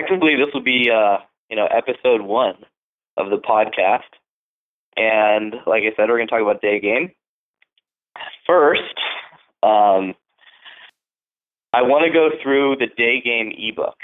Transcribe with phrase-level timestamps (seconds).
[0.00, 1.18] technically, this will be uh,
[1.48, 2.56] you know episode one
[3.16, 4.10] of the podcast,
[4.96, 7.12] and like I said, we're going to talk about day game.
[8.46, 8.94] First,
[9.62, 10.14] um,
[11.72, 13.96] I want to go through the day game ebook,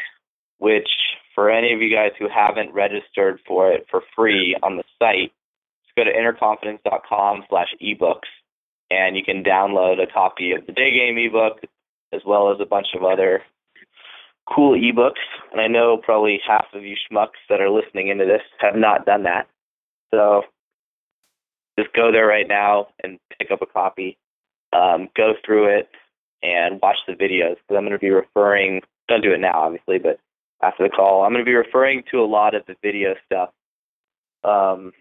[0.58, 0.88] which
[1.34, 5.32] for any of you guys who haven't registered for it for free on the site,
[5.84, 8.30] just go to innerconfidence.com slash ebooks
[8.90, 11.58] and you can download a copy of the day game ebook
[12.12, 13.42] as well as a bunch of other
[14.52, 15.24] cool ebooks.
[15.52, 19.06] And I know probably half of you schmucks that are listening into this have not
[19.06, 19.48] done that.
[20.12, 20.42] So
[21.78, 24.18] just go there right now and pick up a copy,
[24.72, 25.88] um, go through it,
[26.42, 28.82] and watch the videos because I'm going to be referring.
[29.08, 30.18] Don't do it now, obviously, but
[30.62, 33.50] after the call, I'm going to be referring to a lot of the video stuff.
[34.44, 34.92] Um,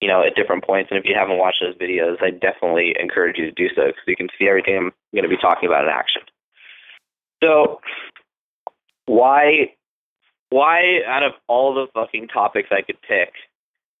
[0.00, 0.90] you know, at different points.
[0.90, 4.04] And if you haven't watched those videos, I definitely encourage you to do so because
[4.06, 6.22] you can see everything I'm going to be talking about in action.
[7.42, 7.80] So,
[9.06, 9.74] why,
[10.50, 13.32] why out of all the fucking topics I could pick,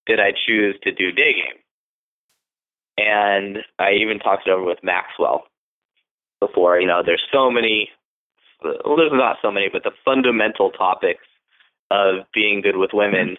[0.06, 1.62] did I choose to do day game?
[2.96, 5.44] And I even talked it over with Maxwell
[6.40, 6.80] before.
[6.80, 7.90] You know, there's so many.
[8.62, 11.24] Well, there's not so many, but the fundamental topics
[11.92, 13.36] of being good with women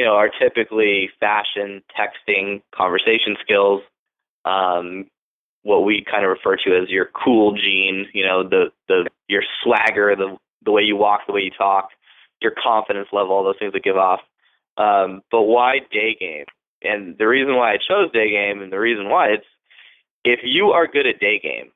[0.00, 3.82] you know, are typically fashion, texting, conversation skills,
[4.46, 5.06] um,
[5.62, 9.42] what we kind of refer to as your cool gene, you know, the, the, your
[9.62, 11.90] swagger, the, the way you walk, the way you talk,
[12.40, 14.20] your confidence level, all those things that give off.
[14.76, 16.46] Um, but why day game?
[16.82, 19.44] And the reason why I chose day game and the reason why it's
[20.24, 21.72] if you are good at day game,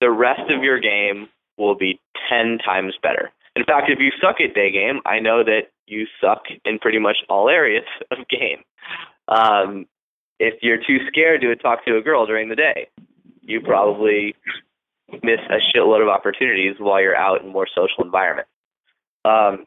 [0.00, 3.30] the rest of your game will be 10 times better.
[3.56, 6.98] In fact, if you suck at day game, I know that you suck in pretty
[6.98, 8.62] much all areas of game.
[9.28, 9.86] Um,
[10.40, 12.88] if you're too scared to talk to a girl during the day,
[13.42, 14.34] you probably
[15.22, 18.50] miss a shitload of opportunities while you're out in more social environments.
[19.24, 19.66] Um,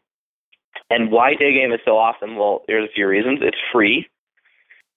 [0.89, 2.37] and why day game is so awesome?
[2.37, 3.39] Well, there's a few reasons.
[3.41, 4.09] It's free.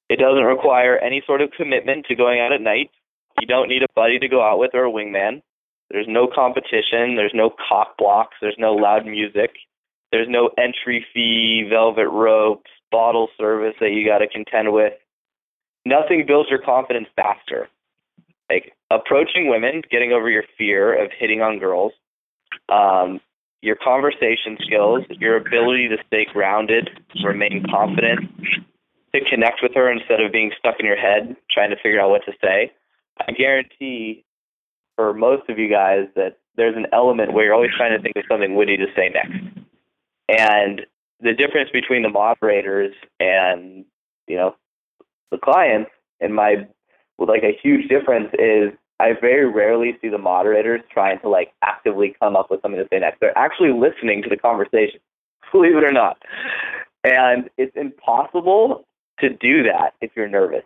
[0.09, 2.91] It doesn't require any sort of commitment to going out at night.
[3.39, 5.43] You don't need a buddy to go out with or a wingman.
[5.91, 7.17] There's no competition.
[7.17, 8.37] There's no cock blocks.
[8.41, 9.51] There's no loud music.
[10.11, 14.95] There's no entry fee, velvet ropes, bottle service that you got to contend with.
[15.87, 17.69] Nothing builds your confidence faster.
[18.51, 21.93] Like approaching women, getting over your fear of hitting on girls,
[22.69, 23.21] um,
[23.63, 28.29] your conversation skills, your ability to stay grounded, to remain confident,
[29.15, 32.11] to connect with her instead of being stuck in your head trying to figure out
[32.11, 32.73] what to say.
[33.21, 34.25] I guarantee
[34.97, 38.17] for most of you guys that there's an element where you're always trying to think
[38.17, 39.39] of something witty to say next.
[40.29, 40.83] And
[41.21, 43.85] the difference between the moderators and,
[44.27, 44.57] you know,
[45.31, 46.67] the clients and my
[47.19, 52.15] like a huge difference is I very rarely see the moderators trying to like actively
[52.21, 53.21] come up with something to say next.
[53.21, 55.01] They're actually listening to the conversation,
[55.53, 56.23] believe it or not.
[57.05, 58.85] And it's impossible
[59.21, 60.65] to do that if you're nervous.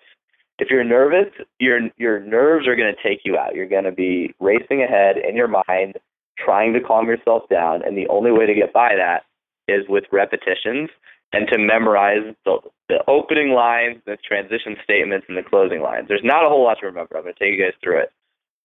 [0.59, 3.55] If you're nervous, your your nerves are going to take you out.
[3.55, 5.99] You're going to be racing ahead in your mind,
[6.39, 9.25] trying to calm yourself down, and the only way to get by that
[9.69, 10.91] is with repetitions
[11.33, 12.59] and to memorize the,
[12.89, 16.07] the opening lines, the transition statements, and the closing lines.
[16.09, 17.17] There's not a whole lot to remember.
[17.17, 18.13] I'm going to take you guys through it,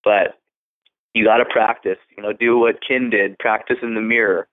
[0.04, 0.40] but
[1.14, 1.98] you got to practice.
[2.18, 3.38] You know, do what Kin did.
[3.40, 4.48] Practice in the mirror.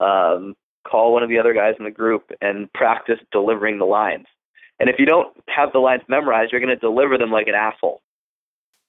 [0.00, 0.56] Um,
[0.86, 4.26] call one of the other guys in the group and practice delivering the lines.
[4.80, 7.54] And if you don't have the lines memorized, you're going to deliver them like an
[7.54, 8.00] asshole.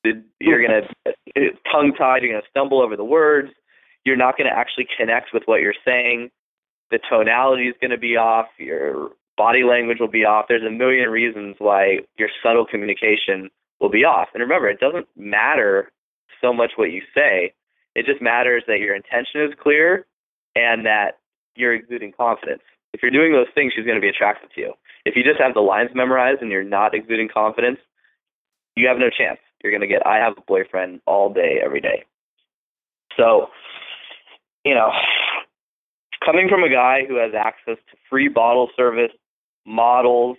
[0.05, 2.23] You're going to tongue tied.
[2.23, 3.49] You're going to stumble over the words.
[4.05, 6.29] You're not going to actually connect with what you're saying
[6.91, 10.45] the tonality is going to be off, your body language will be off.
[10.49, 14.29] There's a million reasons why your subtle communication will be off.
[14.33, 15.91] And remember, it doesn't matter
[16.41, 17.53] so much what you say.
[17.95, 20.05] It just matters that your intention is clear
[20.55, 21.19] and that
[21.55, 22.61] you're exuding confidence.
[22.93, 24.73] If you're doing those things, she's going to be attracted to you.
[25.05, 27.79] If you just have the lines memorized and you're not exuding confidence,
[28.75, 29.39] you have no chance.
[29.63, 32.03] You're going to get, I have a boyfriend all day, every day.
[33.17, 33.47] So,
[34.65, 34.89] you know,
[36.29, 39.11] coming from a guy who has access to free bottle service,
[39.65, 40.37] models,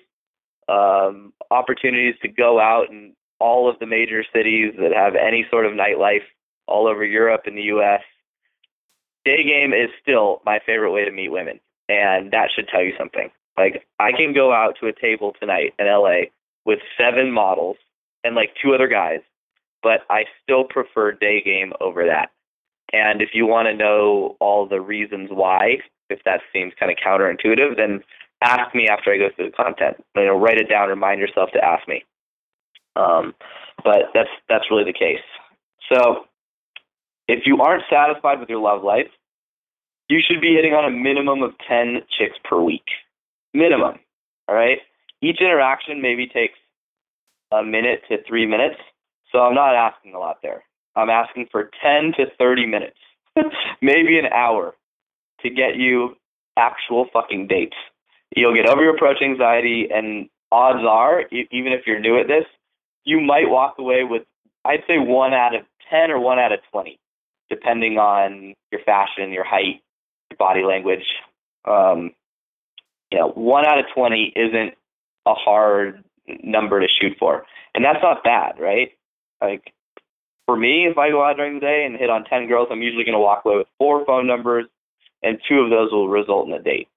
[0.69, 5.67] um, opportunities to go out in all of the major cities that have any sort
[5.67, 6.23] of nightlife
[6.69, 8.03] all over Europe and the U.S.
[9.25, 11.59] Day game is still my favorite way to meet women,
[11.89, 13.31] and that should tell you something.
[13.59, 16.31] Like I can go out to a table tonight in LA
[16.65, 17.77] with seven models
[18.23, 19.21] and like two other guys,
[19.83, 22.31] but I still prefer day game over that.
[22.93, 25.79] And if you want to know all the reasons why,
[26.09, 28.01] if that seems kind of counterintuitive, then
[28.43, 30.05] ask me after I go through the content.
[30.17, 30.89] You know, write it down.
[30.89, 32.05] Remind yourself to ask me.
[32.97, 33.35] Um,
[33.85, 35.23] but that's that's really the case.
[35.93, 36.27] So,
[37.29, 39.09] if you aren't satisfied with your love life,
[40.09, 42.87] you should be hitting on a minimum of 10 chicks per week.
[43.55, 44.01] Minimum.
[44.49, 44.79] All right?
[45.23, 46.59] Each interaction maybe takes
[47.53, 48.77] a minute to three minutes.
[49.31, 50.65] So I'm not asking a lot there.
[50.97, 52.97] I'm asking for 10 to 30 minutes,
[53.83, 54.75] maybe an hour
[55.43, 56.17] to get you
[56.57, 57.77] actual fucking dates.
[58.37, 62.45] You'll get over your approach anxiety, and odds are, even if you're new at this,
[63.05, 64.23] you might walk away with,
[64.65, 66.99] I'd say, one out of 10 or one out of 20,
[67.49, 69.83] depending on your fashion, your height,
[70.31, 71.05] your body language.
[71.65, 72.13] Um,
[73.11, 74.75] you know, one out of 20 isn't
[75.27, 76.05] a hard
[76.43, 77.45] number to shoot for.
[77.75, 78.93] And that's not bad, right?
[79.41, 79.73] Like,
[80.51, 82.83] for me, if I go out during the day and hit on 10 girls, I'm
[82.83, 84.67] usually going to walk away with four phone numbers,
[85.23, 86.89] and two of those will result in a date.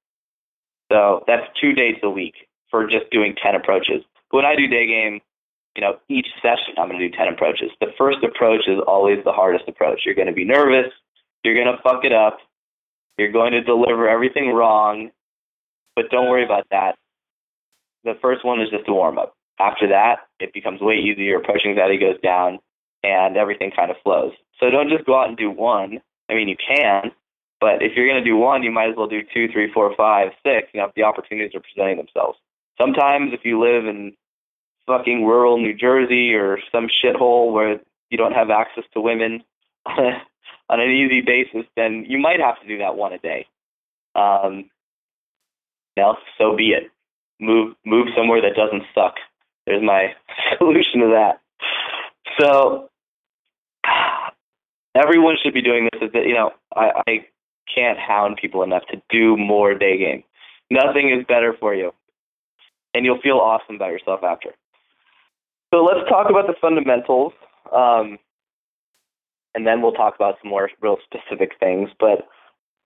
[0.91, 2.33] So that's two dates a week
[2.71, 4.01] for just doing 10 approaches.
[4.31, 5.21] But when I do day game,
[5.75, 7.69] you know, each session I'm going to do 10 approaches.
[7.79, 10.01] The first approach is always the hardest approach.
[10.03, 10.91] You're going to be nervous.
[11.43, 12.39] You're going to fuck it up.
[13.19, 15.11] You're going to deliver everything wrong.
[15.95, 16.95] But don't worry about that.
[18.03, 19.35] The first one is just a warm up.
[19.59, 21.37] After that, it becomes way easier.
[21.37, 22.57] Approaching approach anxiety goes down
[23.03, 24.33] and everything kind of flows.
[24.59, 26.01] So don't just go out and do one.
[26.29, 27.11] I mean, you can,
[27.59, 29.93] but if you're going to do one, you might as well do two, three, four,
[29.95, 32.37] five, six, you know, if the opportunities are presenting themselves.
[32.77, 34.13] Sometimes if you live in
[34.87, 37.79] fucking rural New Jersey or some shithole where
[38.09, 39.43] you don't have access to women
[39.85, 40.19] on
[40.69, 43.47] an easy basis, then you might have to do that one a day.
[44.15, 44.69] Um,
[45.95, 46.91] now, so be it.
[47.39, 49.15] Move move somewhere that doesn't suck.
[49.65, 50.13] There's my
[50.57, 51.41] solution to that.
[52.39, 52.89] So
[54.95, 56.01] everyone should be doing this.
[56.01, 57.25] Is that You know, I, I
[57.73, 60.23] can't hound people enough to do more day game.
[60.69, 61.91] Nothing is better for you,
[62.93, 64.49] and you'll feel awesome about yourself after.
[65.73, 67.33] So let's talk about the fundamentals,
[67.75, 68.17] um,
[69.55, 71.89] and then we'll talk about some more real specific things.
[71.99, 72.27] But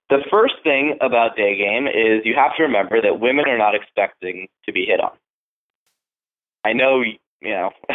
[0.10, 3.76] the first thing about day game is you have to remember that women are not
[3.76, 5.12] expecting to be hit on.
[6.64, 7.72] I know, you know,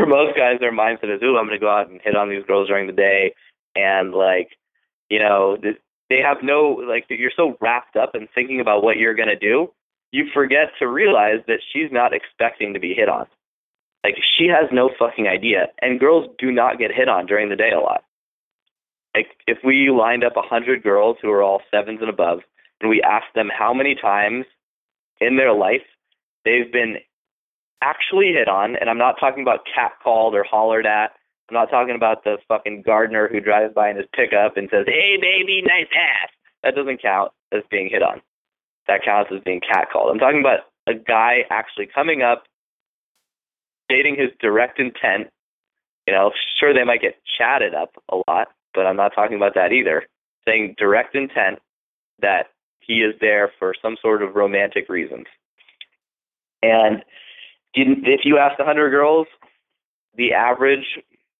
[0.00, 2.28] for most guys, their mindset is, "Ooh, I'm going to go out and hit on
[2.28, 3.34] these girls during the day,"
[3.76, 4.48] and like,
[5.08, 5.58] you know,
[6.08, 7.04] they have no like.
[7.08, 9.72] You're so wrapped up in thinking about what you're going to do,
[10.12, 13.26] you forget to realize that she's not expecting to be hit on.
[14.04, 15.66] Like she has no fucking idea.
[15.80, 18.04] And girls do not get hit on during the day a lot.
[19.14, 22.40] Like if we lined up a hundred girls who are all sevens and above,
[22.80, 24.46] and we asked them how many times
[25.20, 25.82] in their life
[26.44, 26.96] they've been
[27.82, 31.12] actually hit on, and I'm not talking about catcalled or hollered at.
[31.48, 34.86] I'm not talking about the fucking gardener who drives by in his pickup and says,
[34.86, 36.30] "Hey, baby, nice ass."
[36.62, 38.22] That doesn't count as being hit on.
[38.86, 40.10] That counts as being catcalled.
[40.10, 42.44] I'm talking about a guy actually coming up
[43.90, 45.30] stating his direct intent.
[46.06, 49.54] You know, sure they might get chatted up a lot, but I'm not talking about
[49.54, 50.06] that either.
[50.46, 51.58] Saying direct intent
[52.20, 52.50] that
[52.80, 55.26] he is there for some sort of romantic reasons.
[56.62, 57.04] And
[57.74, 59.26] if you ask 100 girls,
[60.16, 60.98] the average,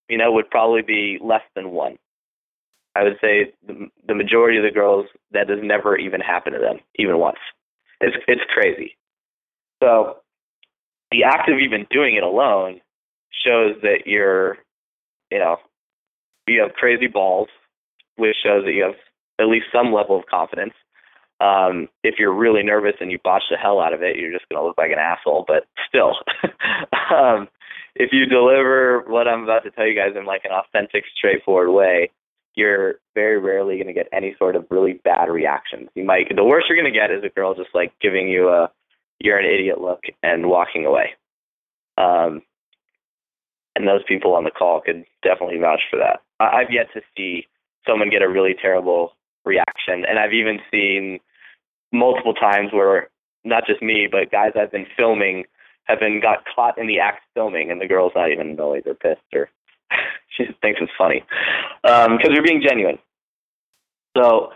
[0.08, 1.98] you know, would probably be less than one.
[2.96, 6.60] I would say the, the majority of the girls that has never even happened to
[6.60, 7.38] them, even once.
[8.00, 8.96] It's it's crazy.
[9.82, 10.16] So
[11.10, 12.80] the act of even doing it alone
[13.44, 14.58] shows that you're,
[15.30, 15.58] you know,
[16.46, 17.48] you have crazy balls,
[18.16, 18.94] which shows that you have
[19.38, 20.74] at least some level of confidence.
[21.40, 24.48] Um, if you're really nervous and you botch the hell out of it, you're just
[24.48, 25.44] going to look like an asshole.
[25.46, 26.16] But still,
[27.14, 27.48] um,
[27.94, 31.70] if you deliver what I'm about to tell you guys in like an authentic, straightforward
[31.70, 32.10] way,
[32.54, 35.88] you're very rarely going to get any sort of really bad reactions.
[35.94, 38.48] You might the worst you're going to get is a girl just like giving you
[38.48, 38.70] a
[39.18, 41.10] you're an idiot look and walking away.
[41.98, 42.42] Um,
[43.76, 46.20] and those people on the call could definitely vouch for that.
[46.40, 47.46] I've yet to see
[47.86, 49.12] someone get a really terrible
[49.44, 51.20] reaction, and I've even seen
[51.92, 53.08] multiple times where
[53.44, 55.44] not just me, but guys I've been filming
[55.84, 58.94] have been got caught in the act filming, and the girl's not even knowing they're
[58.94, 59.48] pissed or
[60.36, 61.24] she thinks it's funny
[61.82, 62.98] because um, you're being genuine.
[64.16, 64.50] So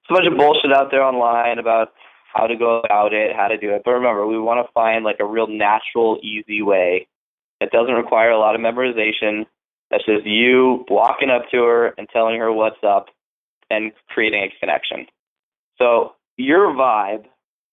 [0.00, 1.92] it's a bunch of bullshit out there online about
[2.32, 3.82] how to go about it, how to do it.
[3.84, 7.08] But remember, we want to find like a real natural, easy way
[7.60, 9.46] that doesn't require a lot of memorization.
[9.90, 13.06] That's just you walking up to her and telling her what's up
[13.70, 15.06] and creating a connection.
[15.78, 17.24] So your vibe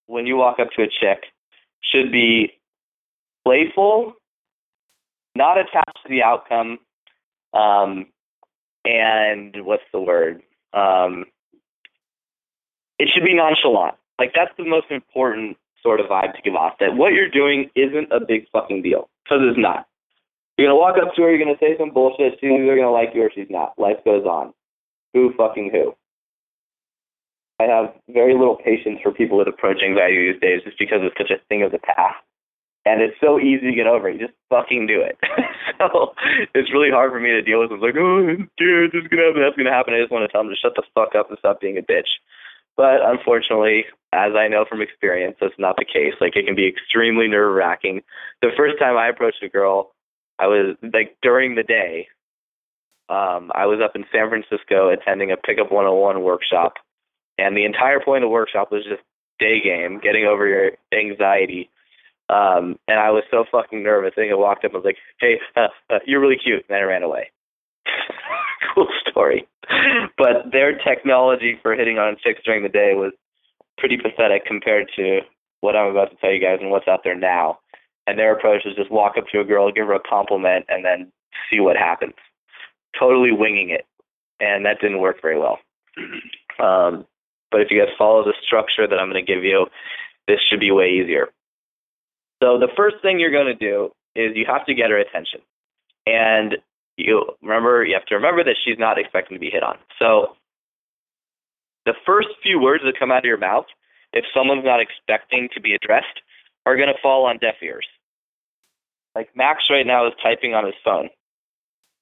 [0.06, 1.24] when you walk up to a chick
[1.82, 2.52] should be
[3.44, 4.14] playful,
[5.36, 6.78] not attached to the outcome,
[7.52, 8.06] um,
[8.84, 10.42] and what's the word?
[10.72, 11.24] Um,
[12.98, 13.96] it should be nonchalant.
[14.18, 16.74] Like that's the most important sort of vibe to give off.
[16.80, 19.86] That what you're doing isn't a big fucking deal because it's not.
[20.56, 22.38] You're gonna walk up to her, you're gonna say some bullshit.
[22.40, 23.78] She's either gonna like you or she's not.
[23.78, 24.54] Life goes on.
[25.12, 25.94] Who fucking who?
[27.60, 31.16] I have very little patience for people with approach anxiety these days just because it's
[31.16, 32.18] such a thing of the past.
[32.84, 34.10] And it's so easy to get over.
[34.10, 35.16] You just fucking do it.
[35.78, 36.12] so
[36.52, 37.72] it's really hard for me to deal with.
[37.72, 38.92] It's like, oh, I'm scared.
[38.92, 39.40] This is going to happen.
[39.40, 39.94] That's going to happen.
[39.94, 41.86] I just want to tell them to shut the fuck up and stop being a
[41.86, 42.20] bitch.
[42.76, 46.12] But unfortunately, as I know from experience, that's not the case.
[46.20, 48.02] Like, it can be extremely nerve wracking.
[48.42, 49.94] The first time I approached a girl,
[50.38, 52.08] I was like during the day,
[53.08, 56.74] um, I was up in San Francisco attending a Pickup 101 workshop.
[57.38, 59.02] And the entire point of the workshop was just
[59.38, 61.70] day game, getting over your anxiety.
[62.28, 64.12] Um, and I was so fucking nervous.
[64.16, 66.64] I think I walked up and was like, hey, uh, uh, you're really cute.
[66.68, 67.30] And then I ran away.
[68.74, 69.46] cool story.
[70.16, 73.12] But their technology for hitting on chicks during the day was
[73.78, 75.20] pretty pathetic compared to
[75.60, 77.58] what I'm about to tell you guys and what's out there now.
[78.06, 80.84] And their approach is just walk up to a girl, give her a compliment, and
[80.84, 81.10] then
[81.50, 82.14] see what happens.
[82.98, 83.86] Totally winging it.
[84.40, 85.58] And that didn't work very well.
[86.62, 87.06] Um,
[87.54, 89.66] but if you guys follow the structure that I'm going to give you,
[90.26, 91.28] this should be way easier.
[92.42, 95.38] So the first thing you're going to do is you have to get her attention.
[96.04, 96.56] And
[96.96, 99.78] you remember you have to remember that she's not expecting to be hit on.
[100.00, 100.34] So
[101.86, 103.66] the first few words that come out of your mouth,
[104.12, 106.22] if someone's not expecting to be addressed,
[106.66, 107.86] are going to fall on deaf ears.
[109.14, 111.08] Like Max right now is typing on his phone,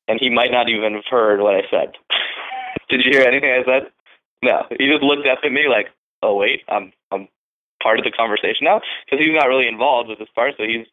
[0.09, 1.93] and he might not even have heard what I said.
[2.89, 3.93] Did you hear anything I said?
[4.43, 4.67] No.
[4.79, 5.89] He just looked up at me like,
[6.23, 7.29] "Oh wait, I'm I'm
[7.83, 10.87] part of the conversation now," because he's not really involved with this part, so he's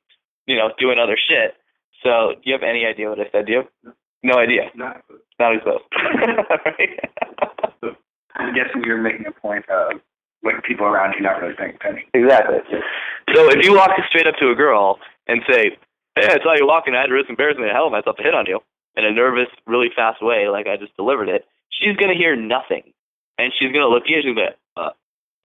[0.48, 1.56] you know doing other shit.
[2.04, 3.46] So, do you have any idea what I said?
[3.48, 3.64] Do you?
[4.24, 4.70] No idea.
[4.76, 5.02] Not,
[5.40, 5.82] Not even close.
[8.36, 10.00] I'm guessing you're making a point of
[10.44, 12.06] like people around you not really paying attention.
[12.14, 12.60] Exactly.
[13.36, 15.78] So if you walk straight up to a girl and say,
[16.16, 16.96] "Hey, I saw you walking.
[16.96, 18.60] I had to risk embarrassing the hell of myself to hit on you,"
[18.96, 22.94] in a nervous, really fast way, like I just delivered it, she's gonna hear nothing,
[23.40, 24.18] and she's gonna look at you.
[24.18, 24.92] and She's gonna, uh,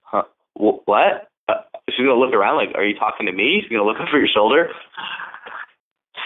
[0.02, 0.22] huh,
[0.54, 1.28] wh- what?
[1.48, 4.18] Uh, she's gonna look around like, "Are you talking to me?" She's gonna look over
[4.18, 4.70] your shoulder.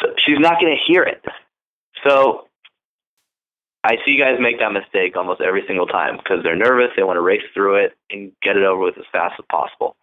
[0.00, 1.24] So she's not gonna hear it.
[2.06, 2.46] So
[3.84, 6.90] I see you guys make that mistake almost every single time because they're nervous.
[6.96, 9.96] They want to race through it and get it over with as fast as possible.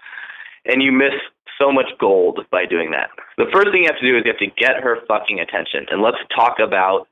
[0.66, 1.14] And you miss
[1.60, 3.10] so much gold by doing that.
[3.38, 5.86] The first thing you have to do is you have to get her fucking attention.
[5.92, 7.08] And let's talk about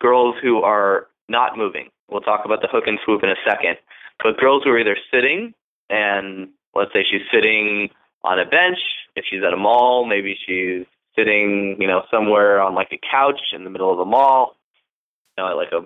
[0.00, 1.88] girls who are not moving.
[2.08, 3.76] We'll talk about the hook and swoop in a second.
[4.22, 5.54] But girls who are either sitting
[5.90, 7.90] and let's say she's sitting
[8.22, 8.78] on a bench,
[9.14, 10.86] if she's at a mall, maybe she's
[11.16, 14.56] sitting, you know, somewhere on like a couch in the middle of the mall
[15.36, 15.84] you know, like a,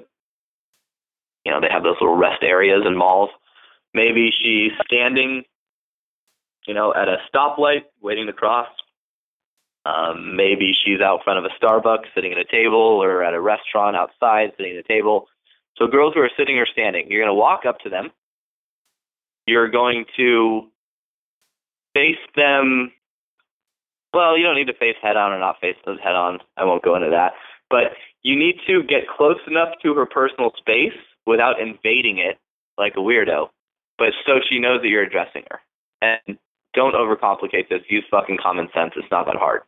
[1.45, 3.31] you know, they have those little rest areas in malls.
[3.95, 5.45] Maybe she's standing,
[6.67, 8.69] you know, at a stoplight waiting to cross.
[9.85, 13.41] Um, maybe she's out front of a Starbucks sitting at a table or at a
[13.41, 15.27] restaurant outside sitting at a table.
[15.81, 18.11] So girls who are sitting or standing, you're going to walk up to them.
[19.47, 20.69] You're going to
[21.95, 22.93] face them.
[24.13, 26.41] Well, you don't need to face head on or not face them head on.
[26.57, 27.33] I won't go into that.
[27.71, 32.39] But you need to get close enough to her personal space without invading it
[32.77, 33.49] like a weirdo,
[33.99, 35.61] but so she knows that you're addressing her.
[36.03, 36.39] And
[36.75, 37.83] don't overcomplicate this.
[37.89, 38.93] Use fucking common sense.
[38.97, 39.63] It's not that hard.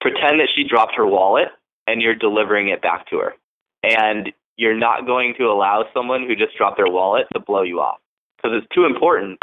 [0.00, 1.48] Pretend that she dropped her wallet
[1.86, 3.34] and you're delivering it back to her.
[3.82, 7.80] And you're not going to allow someone who just dropped their wallet to blow you
[7.80, 7.98] off
[8.36, 9.38] because it's too important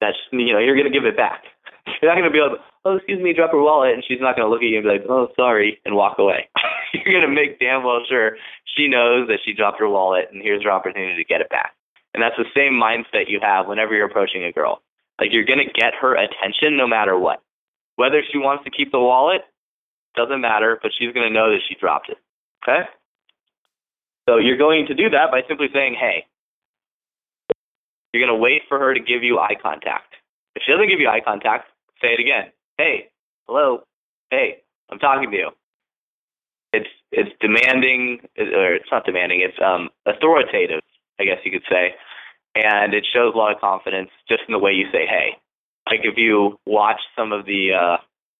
[0.00, 1.44] that you know you're going to give it back.
[2.00, 4.36] You're not going to be to, oh, excuse me, drop her wallet, and she's not
[4.36, 6.48] going to look at you and be like, oh, sorry, and walk away.
[6.94, 8.36] you're going to make damn well sure
[8.76, 11.72] she knows that she dropped her wallet, and here's her opportunity to get it back.
[12.14, 14.80] And that's the same mindset you have whenever you're approaching a girl.
[15.18, 17.42] Like you're going to get her attention no matter what.
[17.96, 19.42] Whether she wants to keep the wallet,
[20.14, 22.18] doesn't matter, but she's going to know that she dropped it.
[22.62, 22.88] Okay?
[24.28, 26.26] So you're going to do that by simply saying, hey.
[28.12, 30.14] You're going to wait for her to give you eye contact.
[30.54, 31.68] If she doesn't give you eye contact,
[32.02, 32.52] say it again.
[32.78, 33.08] Hey,
[33.46, 33.84] hello,
[34.30, 35.50] hey, I'm talking to you.
[36.72, 39.40] It's it's demanding, or it's not demanding.
[39.40, 40.80] It's um authoritative,
[41.20, 41.94] I guess you could say,
[42.54, 45.36] and it shows a lot of confidence just in the way you say hey.
[45.88, 47.96] Like if you watch some of the uh,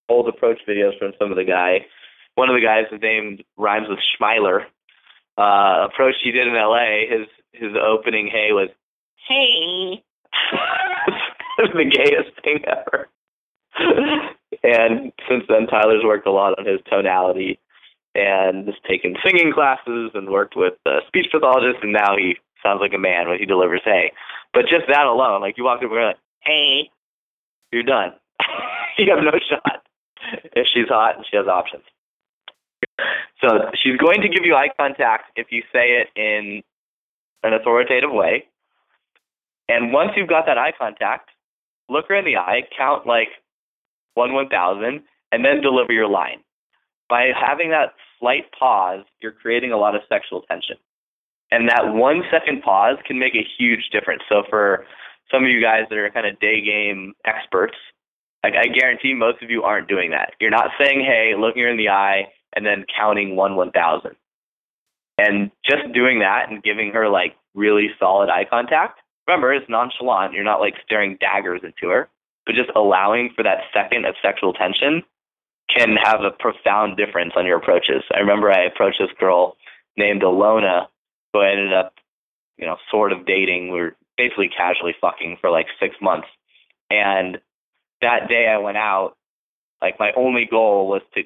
[0.09, 1.85] old approach videos from some of the guy,
[2.35, 4.65] one of the guys his name rhymes with Schmeiler.
[5.37, 7.07] Uh, approach he did in L.A.
[7.09, 8.69] His his opening hey was
[9.27, 10.03] hey.
[11.57, 13.07] The gayest thing ever.
[14.63, 17.59] and since then, Tyler's worked a lot on his tonality
[18.15, 22.79] and has taken singing classes and worked with a speech pathologist, and now he sounds
[22.81, 24.11] like a man when he delivers "Hey."
[24.53, 26.89] But just that alone, like you walk over and like, "Hey,"
[27.71, 28.13] you're done.
[28.97, 29.83] you have no shot
[30.55, 31.83] if she's hot and she has options.
[33.41, 36.63] So she's going to give you eye contact if you say it in
[37.43, 38.45] an authoritative way.
[39.67, 41.29] And once you've got that eye contact,
[41.89, 43.29] look her in the eye, count like
[44.13, 46.39] one one thousand, and then deliver your line.
[47.09, 50.77] By having that slight pause, you're creating a lot of sexual tension.
[51.51, 54.23] And that one second pause can make a huge difference.
[54.29, 54.85] So for
[55.31, 57.75] some of you guys that are kind of day game experts,
[58.43, 60.33] like I guarantee most of you aren't doing that.
[60.39, 64.15] You're not saying, hey, looking her in the eye and then counting one one thousand.
[65.17, 68.99] And just doing that and giving her like really solid eye contact.
[69.27, 70.33] Remember, it's nonchalant.
[70.33, 72.09] You're not like staring daggers into her,
[72.45, 75.03] but just allowing for that second of sexual tension
[75.75, 78.03] can have a profound difference on your approaches.
[78.13, 79.55] I remember I approached this girl
[79.97, 80.87] named Alona
[81.31, 81.93] who I ended up,
[82.57, 83.71] you know, sort of dating.
[83.71, 86.27] We were basically casually fucking for like six months.
[86.89, 87.39] And
[88.01, 89.15] that day I went out,
[89.81, 91.23] like my only goal was to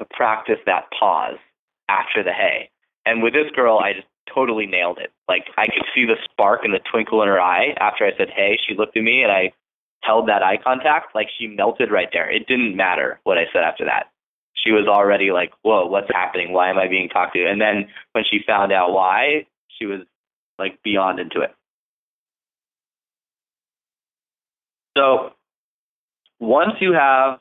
[0.00, 1.38] to practice that pause
[1.88, 2.70] after the hey.
[3.06, 5.12] And with this girl, I just totally nailed it.
[5.28, 8.28] Like I could see the spark and the twinkle in her eye after I said
[8.34, 8.58] hey.
[8.66, 9.52] She looked at me and I
[10.02, 11.14] held that eye contact.
[11.14, 12.30] Like she melted right there.
[12.30, 14.10] It didn't matter what I said after that.
[14.54, 16.52] She was already like, "Whoa, what's happening?
[16.52, 19.46] Why am I being talked to?" And then when she found out why,
[19.78, 20.00] she was
[20.58, 21.54] like beyond into it.
[24.96, 25.32] So
[26.38, 27.38] once you have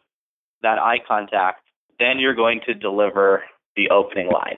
[0.62, 1.63] that eye contact,
[2.00, 3.44] then you're going to deliver
[3.75, 4.58] the opening line.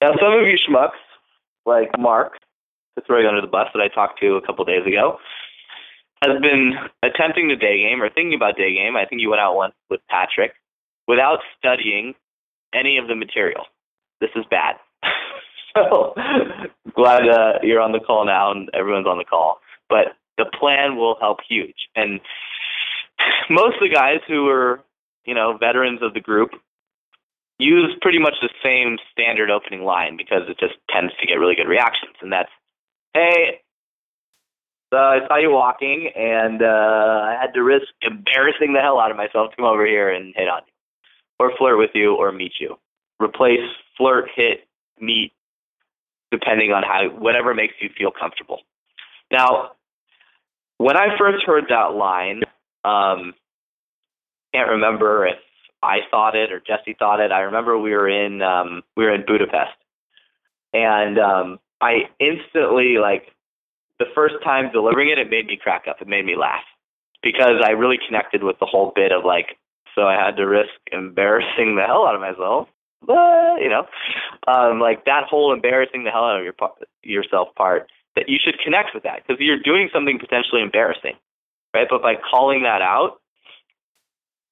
[0.00, 1.00] Now, some of you schmucks,
[1.66, 2.34] like Mark,
[2.96, 5.18] to throw you under the bus that I talked to a couple days ago,
[6.22, 8.96] has been attempting the day game or thinking about day game.
[8.96, 10.52] I think you went out once with Patrick
[11.06, 12.14] without studying
[12.74, 13.64] any of the material.
[14.20, 14.76] This is bad.
[15.76, 16.14] so
[16.94, 19.60] glad uh, you're on the call now and everyone's on the call.
[19.88, 21.88] But the plan will help huge.
[21.94, 22.20] And
[23.50, 24.80] most of the guys who are,
[25.24, 26.50] you know, veterans of the group
[27.58, 31.54] use pretty much the same standard opening line because it just tends to get really
[31.54, 32.14] good reactions.
[32.20, 32.50] And that's,
[33.14, 33.60] hey,
[34.92, 39.10] so I saw you walking and uh, I had to risk embarrassing the hell out
[39.10, 40.72] of myself to come over here and hit on you
[41.38, 42.76] or flirt with you or meet you.
[43.22, 43.60] Replace
[43.96, 44.66] flirt, hit,
[45.00, 45.32] meet,
[46.30, 48.60] depending on how, whatever makes you feel comfortable.
[49.30, 49.72] Now,
[50.78, 52.42] when I first heard that line,
[52.84, 53.34] um,
[54.54, 55.36] can't remember if
[55.82, 57.32] I thought it or Jesse thought it.
[57.32, 59.76] I remember we were in um, we were in Budapest,
[60.72, 63.34] and um, I instantly like
[63.98, 65.96] the first time delivering it, it made me crack up.
[66.00, 66.64] It made me laugh
[67.22, 69.56] because I really connected with the whole bit of like,
[69.94, 72.68] so I had to risk embarrassing the hell out of myself.
[73.06, 73.86] But, you know,
[74.48, 76.54] um, like that whole embarrassing the hell out of your
[77.02, 81.14] yourself part that you should connect with that because you're doing something potentially embarrassing,
[81.74, 81.86] right?
[81.88, 83.20] But by calling that out,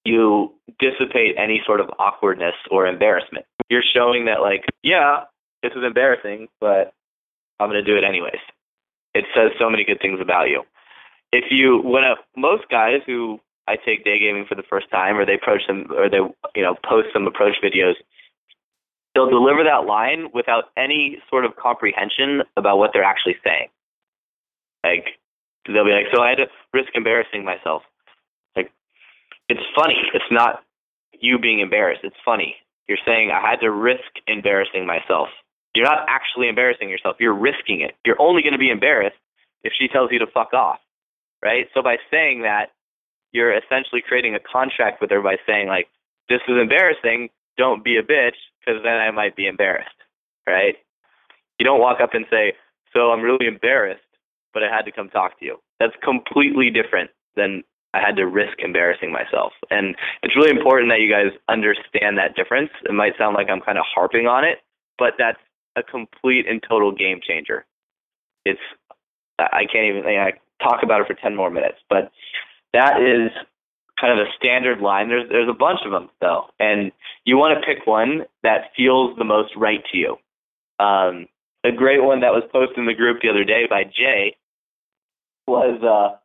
[0.05, 3.47] you dissipate any sort of awkwardness or embarrassment.
[3.69, 5.25] You're showing that, like, yeah,
[5.63, 6.93] this is embarrassing, but
[7.61, 8.41] I'm going to do it anyways.
[9.15, 10.65] It says so many good things about you.
[11.33, 15.17] If you, when a, most guys who I take day gaming for the first time,
[15.17, 16.19] or they approach them, or they,
[16.57, 17.95] you know, post some approach videos,
[19.15, 23.69] they'll deliver that line without any sort of comprehension about what they're actually saying.
[24.83, 25.19] Like,
[25.67, 27.83] they'll be like, so I had to risk embarrassing myself.
[29.53, 30.01] It's funny.
[30.15, 30.65] It's not
[31.21, 32.01] you being embarrassed.
[32.05, 32.57] It's funny.
[32.89, 35.29] You're saying I had to risk embarrassing myself.
[35.75, 37.17] You're not actually embarrassing yourself.
[37.21, 37.95] You're risking it.
[38.07, 39.21] You're only going to be embarrassed
[39.63, 40.79] if she tells you to fuck off,
[41.45, 41.67] right?
[41.75, 42.71] So by saying that,
[43.33, 45.89] you're essentially creating a contract with her by saying like,
[46.31, 47.29] this is embarrassing.
[47.59, 50.01] Don't be a bitch because then I might be embarrassed,
[50.47, 50.77] right?
[51.59, 52.55] You don't walk up and say,
[52.95, 54.01] so I'm really embarrassed,
[54.55, 55.59] but I had to come talk to you.
[55.79, 59.53] That's completely different than I had to risk embarrassing myself.
[59.71, 62.71] And it's really important that you guys understand that difference.
[62.85, 64.59] It might sound like I'm kind of harping on it,
[64.99, 65.39] but that's
[65.77, 67.65] a complete and total game changer.
[68.45, 68.61] It's
[69.39, 72.13] I can't even I talk about it for 10 more minutes, but
[72.73, 73.31] that is
[74.01, 75.09] kind of a standard line.
[75.09, 76.93] There's there's a bunch of them though, and
[77.25, 80.17] you want to pick one that feels the most right to you.
[80.79, 81.27] Um,
[81.65, 84.37] a great one that was posted in the group the other day by Jay
[85.47, 86.19] was uh,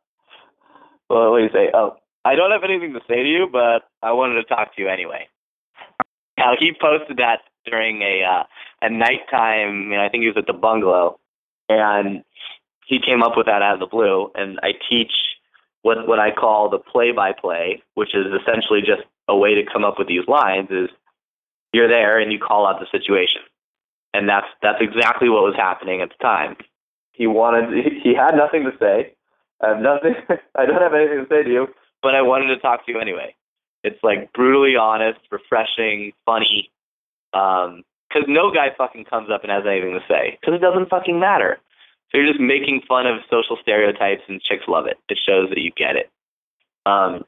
[1.08, 1.70] well, what do you say?
[1.72, 4.82] Oh, I don't have anything to say to you, but I wanted to talk to
[4.82, 5.28] you anyway.
[6.36, 8.42] Now he posted that during a uh,
[8.82, 9.90] a nighttime.
[9.90, 11.18] You know, I think he was at the bungalow,
[11.68, 12.24] and
[12.86, 14.30] he came up with that out of the blue.
[14.34, 15.12] And I teach
[15.82, 19.64] what what I call the play by play, which is essentially just a way to
[19.70, 20.68] come up with these lines.
[20.70, 20.90] Is
[21.72, 23.42] you're there and you call out the situation,
[24.14, 26.56] and that's that's exactly what was happening at the time.
[27.12, 29.14] He wanted he had nothing to say.
[29.62, 30.14] I have nothing.
[30.54, 31.66] I don't have anything to say to you,
[32.02, 33.34] but I wanted to talk to you anyway.
[33.84, 36.70] It's like brutally honest, refreshing, funny.
[37.32, 40.38] Um, because no guy fucking comes up and has anything to say.
[40.40, 41.58] Because it doesn't fucking matter.
[42.10, 44.96] So you're just making fun of social stereotypes, and chicks love it.
[45.10, 46.10] It shows that you get it.
[46.86, 47.24] Um,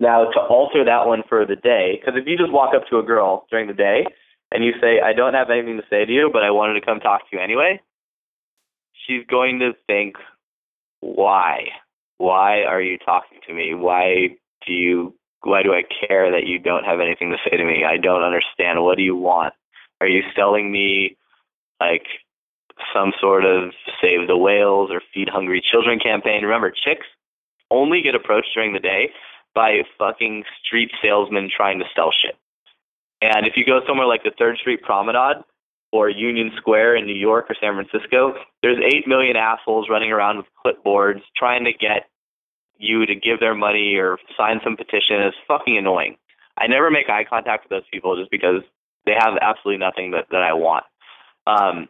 [0.00, 2.98] now, to alter that one for the day, because if you just walk up to
[2.98, 4.04] a girl during the day
[4.52, 6.84] and you say, I don't have anything to say to you, but I wanted to
[6.84, 7.80] come talk to you anyway,
[9.06, 10.16] she's going to think,
[11.04, 11.68] why?
[12.16, 13.74] Why are you talking to me?
[13.74, 14.36] Why
[14.66, 17.84] do you why do I care that you don't have anything to say to me?
[17.84, 18.82] I don't understand.
[18.82, 19.52] What do you want?
[20.00, 21.18] Are you selling me
[21.78, 22.06] like
[22.94, 26.42] some sort of save the whales or feed hungry children campaign?
[26.42, 27.06] Remember, chicks
[27.70, 29.10] only get approached during the day
[29.54, 32.36] by fucking street salesmen trying to sell shit.
[33.20, 35.44] And if you go somewhere like the Third Street Promenade
[35.94, 40.38] or Union Square in New York or San Francisco, there's eight million assholes running around
[40.38, 42.08] with clipboards trying to get
[42.76, 45.20] you to give their money or sign some petition.
[45.20, 46.16] It's fucking annoying.
[46.58, 48.62] I never make eye contact with those people just because
[49.06, 50.84] they have absolutely nothing that, that I want.
[51.46, 51.88] Um,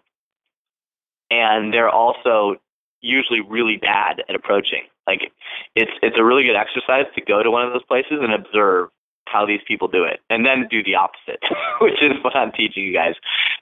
[1.31, 2.57] and they're also
[3.01, 4.83] usually really bad at approaching.
[5.07, 5.33] Like
[5.75, 8.91] it's it's a really good exercise to go to one of those places and observe
[9.27, 10.69] how these people do it, and then mm-hmm.
[10.69, 11.43] do the opposite,
[11.81, 13.15] which is what I'm teaching you guys.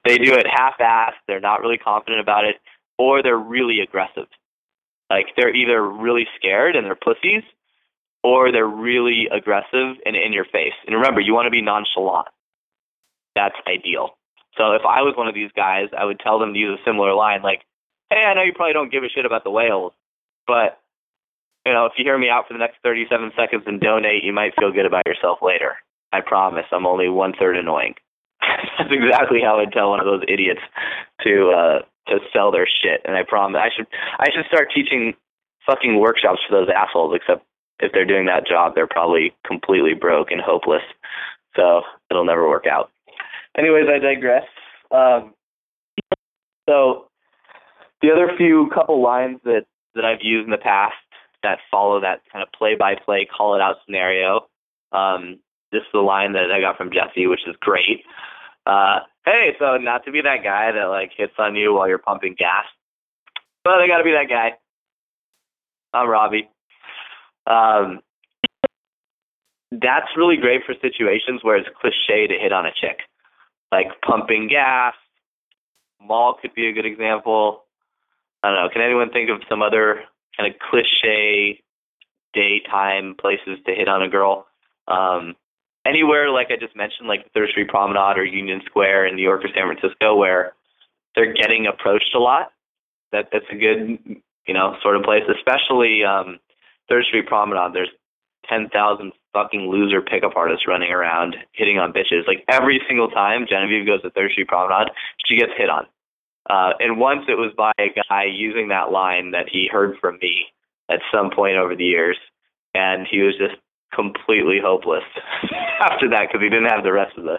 [0.05, 1.21] They do it half-assed.
[1.27, 2.57] They're not really confident about it,
[2.99, 4.27] or they're really aggressive.
[5.11, 7.43] Like they're either really scared and they're pussies,
[8.23, 10.75] or they're really aggressive and in your face.
[10.87, 12.29] And remember, you want to be nonchalant.
[13.35, 14.17] That's ideal.
[14.57, 16.85] So if I was one of these guys, I would tell them to use a
[16.85, 17.63] similar line like,
[18.11, 19.93] "Hey, I know you probably don't give a shit about the whales,
[20.47, 20.79] but
[21.67, 24.33] you know, if you hear me out for the next 37 seconds and donate, you
[24.33, 25.77] might feel good about yourself later.
[26.13, 26.67] I promise.
[26.73, 27.95] I'm only one third annoying."
[28.79, 30.61] That's exactly how I'd tell one of those idiots
[31.25, 33.01] to uh, to sell their shit.
[33.05, 33.87] And I promise I should
[34.19, 35.15] I should start teaching
[35.67, 37.15] fucking workshops for those assholes.
[37.15, 37.45] Except
[37.81, 40.83] if they're doing that job, they're probably completely broke and hopeless.
[41.57, 42.91] So it'll never work out.
[43.57, 44.45] Anyways, I digress.
[44.91, 45.35] Um,
[46.69, 47.07] so
[48.01, 50.95] the other few couple lines that that I've used in the past
[51.43, 54.49] that follow that kind of play-by-play call it out scenario.
[54.93, 58.05] Um, this is the line that I got from Jesse, which is great.
[58.67, 61.99] Uh, hey, so not to be that guy that like hits on you while you're
[61.99, 62.65] pumping gas,
[63.65, 64.53] but I got to be that guy.
[65.93, 66.49] I'm Robbie.
[67.47, 68.01] Um,
[69.73, 73.01] that's really great for situations where it's cliche to hit on a chick,
[73.73, 74.95] like pumping gas.
[76.01, 77.65] Mall could be a good example.
[78.43, 78.69] I don't know.
[78.73, 80.03] Can anyone think of some other
[80.37, 81.63] kind of cliche
[82.33, 84.47] daytime places to hit on a girl?
[84.89, 85.37] Um,
[85.87, 89.45] anywhere like I just mentioned, like Third Street Promenade or Union Square in New York
[89.45, 90.55] or San Francisco, where
[91.15, 92.53] they're getting approached a lot.
[93.13, 93.99] That that's a good
[94.47, 96.39] you know sort of place, especially um,
[96.89, 97.75] Third Street Promenade.
[97.75, 97.91] There's
[98.49, 102.27] ten thousand fucking loser pickup artists running around hitting on bitches.
[102.27, 104.89] Like every single time Genevieve goes to Third Street Promenade,
[105.27, 105.87] she gets hit on.
[106.49, 110.19] Uh, and once it was by a guy using that line that he heard from
[110.21, 110.47] me
[110.91, 112.19] at some point over the years,
[112.75, 113.55] and he was just
[113.95, 115.05] completely hopeless
[115.81, 117.39] after that because he didn't have the rest of the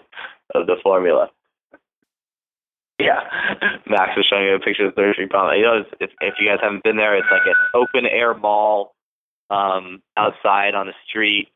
[0.54, 1.30] of the formula.
[2.98, 3.20] Yeah,
[3.86, 5.58] Max was showing you a picture of Third Street Promenade.
[5.58, 8.34] You know, it's, it's, if you guys haven't been there, it's like an open air
[8.34, 8.94] mall
[9.50, 11.48] um, outside on the street,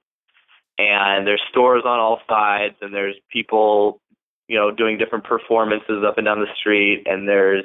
[0.79, 4.01] and there's stores on all sides, and there's people,
[4.49, 7.65] you know, doing different performances up and down the street, and there's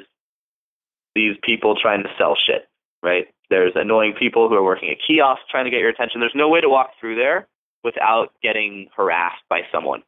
[1.14, 2.68] these people trying to sell shit,
[3.02, 3.26] right?
[3.50, 6.20] There's annoying people who are working at kiosks trying to get your attention.
[6.20, 7.46] There's no way to walk through there
[7.82, 10.02] without getting harassed by someone.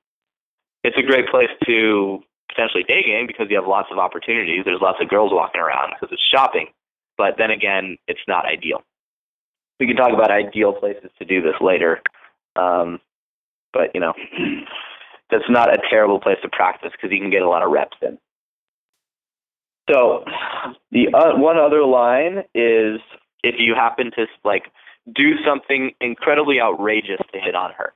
[0.83, 4.65] It's a great place to potentially day game because you have lots of opportunities.
[4.65, 6.69] There's lots of girls walking around because it's shopping.
[7.19, 8.83] But then again, it's not ideal.
[9.79, 12.03] We can talk about ideal places to do this later.
[12.57, 13.01] Um,
[13.73, 14.15] but, you know,
[15.31, 17.97] that's not a terrible place to practice because you can get a lot of reps
[18.03, 18.19] in.
[19.91, 20.25] So
[20.91, 23.01] the uh, one other line is
[23.43, 24.65] if you happen to like
[25.15, 27.93] do something incredibly outrageous to hit on her.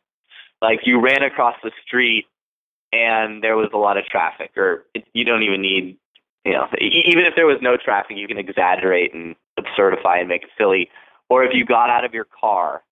[0.62, 2.26] Like you ran across the street
[2.92, 5.96] and there was a lot of traffic, or it, you don't even need,
[6.44, 10.42] you know, even if there was no traffic, you can exaggerate and absurdify and make
[10.42, 10.88] it silly.
[11.28, 12.82] Or if you got out of your car,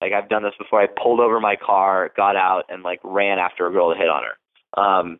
[0.00, 3.38] like I've done this before, I pulled over my car, got out, and like ran
[3.38, 4.82] after a girl to hit on her.
[4.82, 5.18] Um,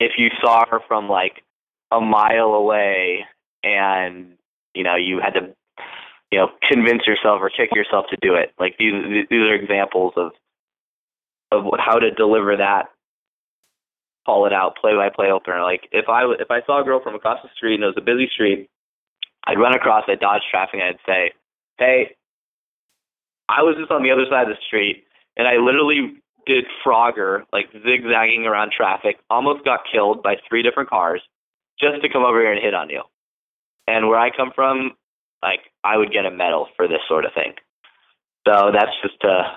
[0.00, 1.42] if you saw her from like
[1.90, 3.24] a mile away
[3.62, 4.34] and
[4.74, 5.54] you know you had to
[6.30, 8.92] you know convince yourself or kick yourself to do it like these
[9.30, 10.32] these are examples of
[11.52, 12.86] of how to deliver that
[14.26, 17.00] call it out play by play opener like if i if i saw a girl
[17.02, 18.68] from across the street and it was a busy street
[19.46, 21.32] i'd run across i'd dodge traffic and i'd say
[21.78, 22.16] hey
[23.48, 25.04] i was just on the other side of the street
[25.36, 26.14] and i literally
[26.46, 31.22] did frogger like zigzagging around traffic almost got killed by three different cars
[31.80, 33.02] just to come over here and hit on you
[33.86, 34.92] And where I come from,
[35.42, 37.54] like I would get a medal for this sort of thing.
[38.46, 39.56] So that's just a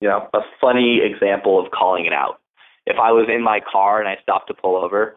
[0.00, 2.40] you know a funny example of calling it out.
[2.86, 5.16] If I was in my car and I stopped to pull over,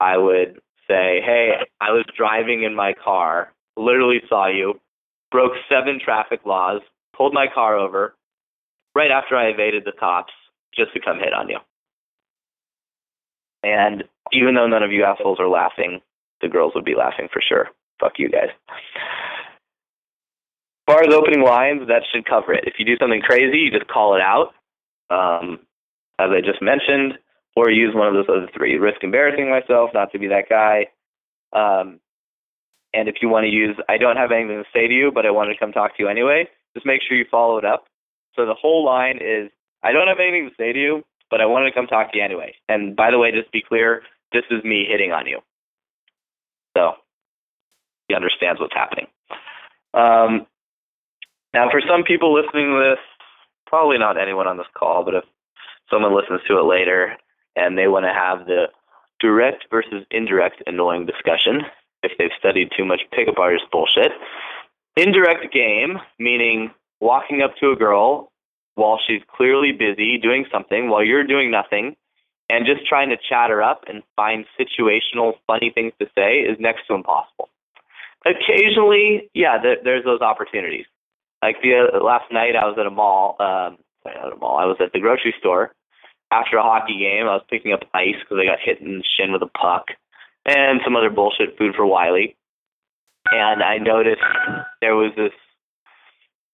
[0.00, 4.80] I would say, "Hey, I was driving in my car, literally saw you,
[5.30, 6.82] broke seven traffic laws,
[7.20, 8.14] pulled my car over
[8.94, 10.32] right after I evaded the cops
[10.74, 11.58] just to come hit on you."
[13.62, 16.00] And even though none of you assholes are laughing,
[16.40, 17.68] the girls would be laughing for sure.
[18.00, 18.48] Fuck you guys.
[20.88, 22.64] As far as opening lines, that should cover it.
[22.66, 24.54] If you do something crazy, you just call it out,
[25.10, 25.60] um,
[26.18, 27.18] as I just mentioned,
[27.54, 28.78] or use one of those other three.
[28.78, 30.86] Risk embarrassing myself, not to be that guy.
[31.52, 32.00] Um,
[32.94, 35.26] and if you want to use, I don't have anything to say to you, but
[35.26, 37.84] I wanted to come talk to you anyway, just make sure you follow it up.
[38.36, 39.50] So the whole line is,
[39.82, 42.18] I don't have anything to say to you, but I wanted to come talk to
[42.18, 42.54] you anyway.
[42.68, 44.02] And by the way, just be clear,
[44.32, 45.40] this is me hitting on you.
[46.76, 46.92] So
[48.08, 49.06] he understands what's happening.
[49.94, 50.46] Um,
[51.52, 52.98] now, for some people listening to this,
[53.66, 55.24] probably not anyone on this call, but if
[55.90, 57.16] someone listens to it later
[57.56, 58.66] and they want to have the
[59.18, 61.62] direct versus indirect annoying discussion,
[62.02, 64.12] if they've studied too much pickup artist bullshit,
[65.00, 68.30] indirect game, meaning walking up to a girl
[68.74, 71.96] while she's clearly busy doing something while you're doing nothing
[72.48, 76.56] and just trying to chat her up and find situational funny things to say is
[76.58, 77.48] next to impossible.
[78.26, 80.86] Occasionally, yeah, there, there's those opportunities.
[81.42, 83.36] Like the uh, last night, I was at a mall.
[83.40, 84.58] Um, at a mall.
[84.58, 85.72] I was at the grocery store
[86.30, 87.26] after a hockey game.
[87.26, 89.86] I was picking up ice because I got hit in the shin with a puck
[90.46, 92.36] and some other bullshit food for Wiley.
[93.32, 94.22] And I noticed
[94.80, 95.32] there was this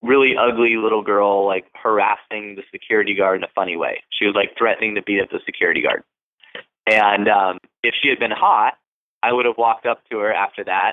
[0.02, 4.02] really ugly little girl like harassing the security guard in a funny way.
[4.10, 6.02] She was like threatening to beat up the security guard.
[6.86, 8.74] And um, if she had been hot,
[9.22, 10.92] I would have walked up to her after that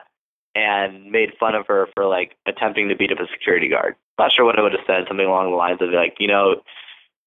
[0.56, 3.96] and made fun of her for like attempting to beat up a security guard.
[4.18, 6.62] Not sure what I would have said, something along the lines of like, you know,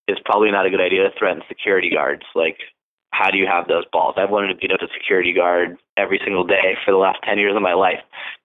[0.08, 2.22] it's probably not a good idea to threaten security guards.
[2.34, 2.58] Like,
[3.16, 4.14] how do you have those balls?
[4.18, 7.38] I've wanted to beat up a security guard every single day for the last ten
[7.38, 8.00] years of my life.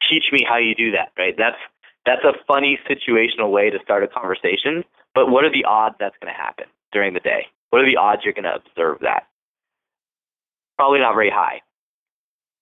[0.10, 1.36] Teach me how you do that, right?
[1.38, 1.58] That's
[2.06, 4.84] that's a funny situational way to start a conversation.
[5.14, 7.48] But what are the odds that's going to happen during the day?
[7.70, 9.28] What are the odds you're going to observe that?
[10.78, 11.62] Probably not very high,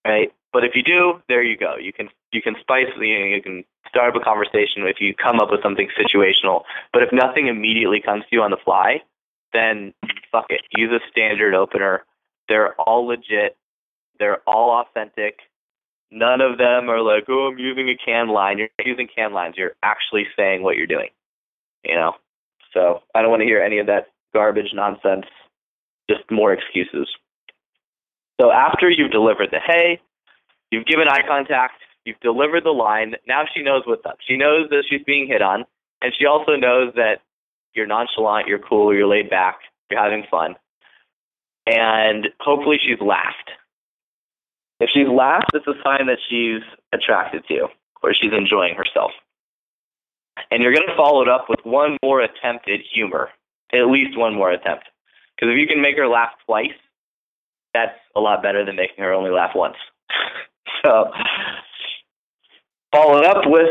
[0.06, 0.34] right?
[0.52, 1.76] But if you do, there you go.
[1.80, 5.52] You can you can spice you can start up a conversation if you come up
[5.52, 6.64] with something situational.
[6.92, 9.02] But if nothing immediately comes to you on the fly,
[9.54, 9.94] then
[10.32, 10.62] fuck it.
[10.76, 12.04] Use a standard opener.
[12.48, 13.58] They're all legit.
[14.20, 15.40] They're all authentic.
[16.12, 18.58] None of them are like, oh, I'm using a can line.
[18.58, 19.56] You're not using can lines.
[19.58, 21.10] You're actually saying what you're doing.
[21.84, 22.14] You know?
[22.74, 25.26] So I don't want to hear any of that garbage nonsense.
[26.10, 27.08] Just more excuses.
[28.42, 30.00] So after you've delivered the hey,
[30.72, 34.18] you've given eye contact, you've delivered the line, now she knows what's up.
[34.26, 35.66] She knows that she's being hit on,
[36.02, 37.22] and she also knows that
[37.74, 40.56] you're nonchalant, you're cool, you're laid back, you're having fun.
[41.66, 43.52] And hopefully she's laughed
[44.80, 46.62] if she's laughed, it's a sign that she's
[46.94, 47.68] attracted to you
[48.02, 49.12] or she's enjoying herself.
[50.52, 53.30] And you're going to follow it up with one more attempt at humor,
[53.74, 54.86] at least one more attempt.
[55.36, 56.78] Because if you can make her laugh twice,
[57.74, 59.76] that's a lot better than making her only laugh once.
[60.84, 61.12] so,
[62.94, 63.70] follow it up with,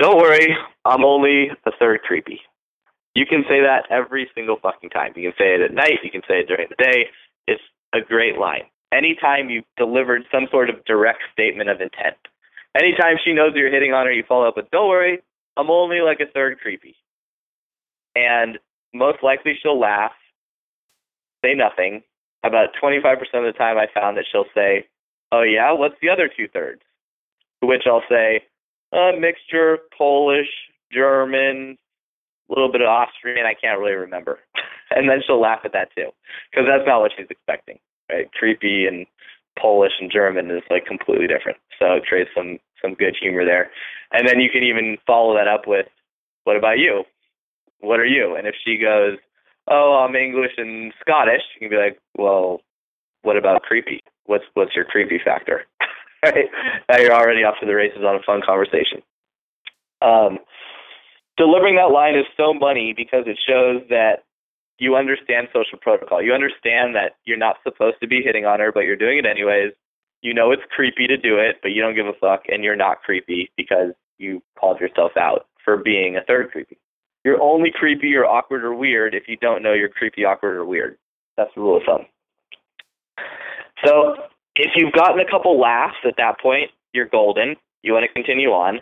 [0.00, 2.40] don't worry, I'm only a third creepy.
[3.14, 5.12] You can say that every single fucking time.
[5.14, 7.06] You can say it at night, you can say it during the day.
[7.46, 7.62] It's
[7.94, 12.16] a great line anytime you've delivered some sort of direct statement of intent.
[12.76, 15.20] Anytime she knows you're hitting on her, you follow up with, don't worry,
[15.56, 16.96] I'm only like a third creepy.
[18.14, 18.58] And
[18.94, 20.12] most likely she'll laugh,
[21.44, 22.02] say nothing.
[22.42, 24.86] About 25% of the time, I found that she'll say,
[25.30, 26.80] oh, yeah, what's the other two thirds?
[27.60, 28.44] To which I'll say,
[28.92, 30.50] a mixture of Polish,
[30.92, 31.78] German,
[32.48, 34.40] a little bit of Austrian, I can't really remember.
[34.90, 36.10] and then she'll laugh at that too,
[36.50, 37.78] because that's not what she's expecting
[38.10, 38.30] right?
[38.32, 39.06] Creepy and
[39.58, 41.58] Polish and German is like completely different.
[41.78, 43.70] So it creates some some good humor there.
[44.12, 45.86] And then you can even follow that up with,
[46.44, 47.04] "What about you?
[47.80, 49.18] What are you?" And if she goes,
[49.68, 52.62] "Oh, I'm English and Scottish," you can be like, "Well,
[53.22, 54.02] what about creepy?
[54.24, 55.66] What's what's your creepy factor?"
[56.22, 56.46] Right?
[56.88, 59.02] Now you're already off to the races on a fun conversation.
[60.02, 60.38] Um,
[61.36, 64.24] delivering that line is so money because it shows that
[64.78, 66.22] you understand social protocol.
[66.22, 69.26] You understand that you're not supposed to be hitting on her, but you're doing it
[69.26, 69.72] anyways.
[70.22, 72.76] You know it's creepy to do it, but you don't give a fuck, and you're
[72.76, 76.78] not creepy because you called yourself out for being a third creepy.
[77.24, 80.64] You're only creepy or awkward or weird if you don't know you're creepy, awkward, or
[80.64, 80.96] weird.
[81.36, 82.06] That's the rule of thumb.
[83.84, 84.16] So
[84.60, 87.56] if you've gotten a couple laughs at that point, you're golden.
[87.82, 88.80] You want to continue on.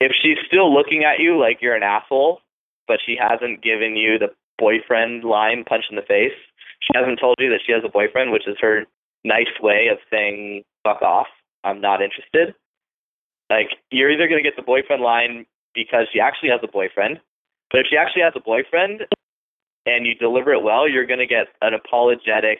[0.00, 2.40] If she's still looking at you like you're an asshole,
[2.88, 6.34] but she hasn't given you the boyfriend line punch in the face,
[6.80, 8.84] she hasn't told you that she has a boyfriend, which is her
[9.24, 11.28] nice way of saying fuck off.
[11.62, 12.54] I'm not interested.
[13.48, 17.20] Like you're either going to get the boyfriend line because she actually has a boyfriend,
[17.70, 19.06] but if she actually has a boyfriend
[19.86, 22.58] and you deliver it well, you're going to get an apologetic,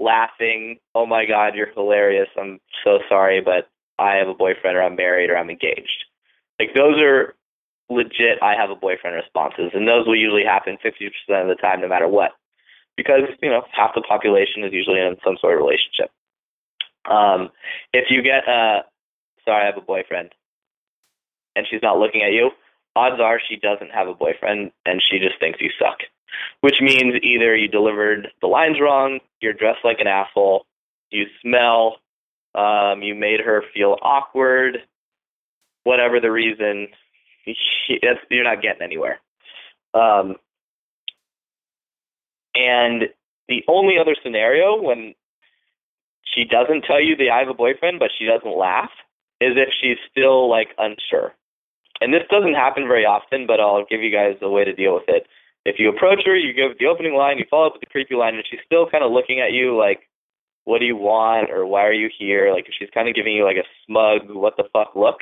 [0.00, 2.28] laughing, "Oh my god, you're hilarious.
[2.36, 6.04] I'm so sorry, but I have a boyfriend or I'm married or I'm engaged."
[6.58, 7.34] Like those are
[7.90, 11.10] legit I have a boyfriend responses and those will usually happen 50%
[11.42, 12.32] of the time no matter what.
[12.96, 16.10] Because, you know, half the population is usually in some sort of relationship.
[17.10, 17.50] Um,
[17.92, 18.82] if you get uh
[19.44, 20.30] sorry, I have a boyfriend
[21.56, 22.50] and she's not looking at you,
[22.94, 25.98] odds are she doesn't have a boyfriend and she just thinks you suck.
[26.60, 30.66] Which means either you delivered the lines wrong, you're dressed like an asshole,
[31.10, 31.96] you smell,
[32.54, 34.78] um, you made her feel awkward,
[35.84, 36.88] whatever the reason,
[38.30, 39.20] you're not getting anywhere.
[39.94, 40.36] Um,
[42.54, 43.04] and
[43.48, 45.14] the only other scenario when
[46.34, 48.90] she doesn't tell you that I have a boyfriend, but she doesn't laugh,
[49.40, 51.34] is if she's still like unsure.
[52.00, 54.94] And this doesn't happen very often, but I'll give you guys a way to deal
[54.94, 55.26] with it.
[55.64, 58.14] If you approach her, you give the opening line, you follow up with the creepy
[58.14, 60.08] line, and she's still kind of looking at you like,
[60.64, 62.52] what do you want, or why are you here?
[62.52, 65.18] Like, if she's kind of giving you like a smug, what the fuck look,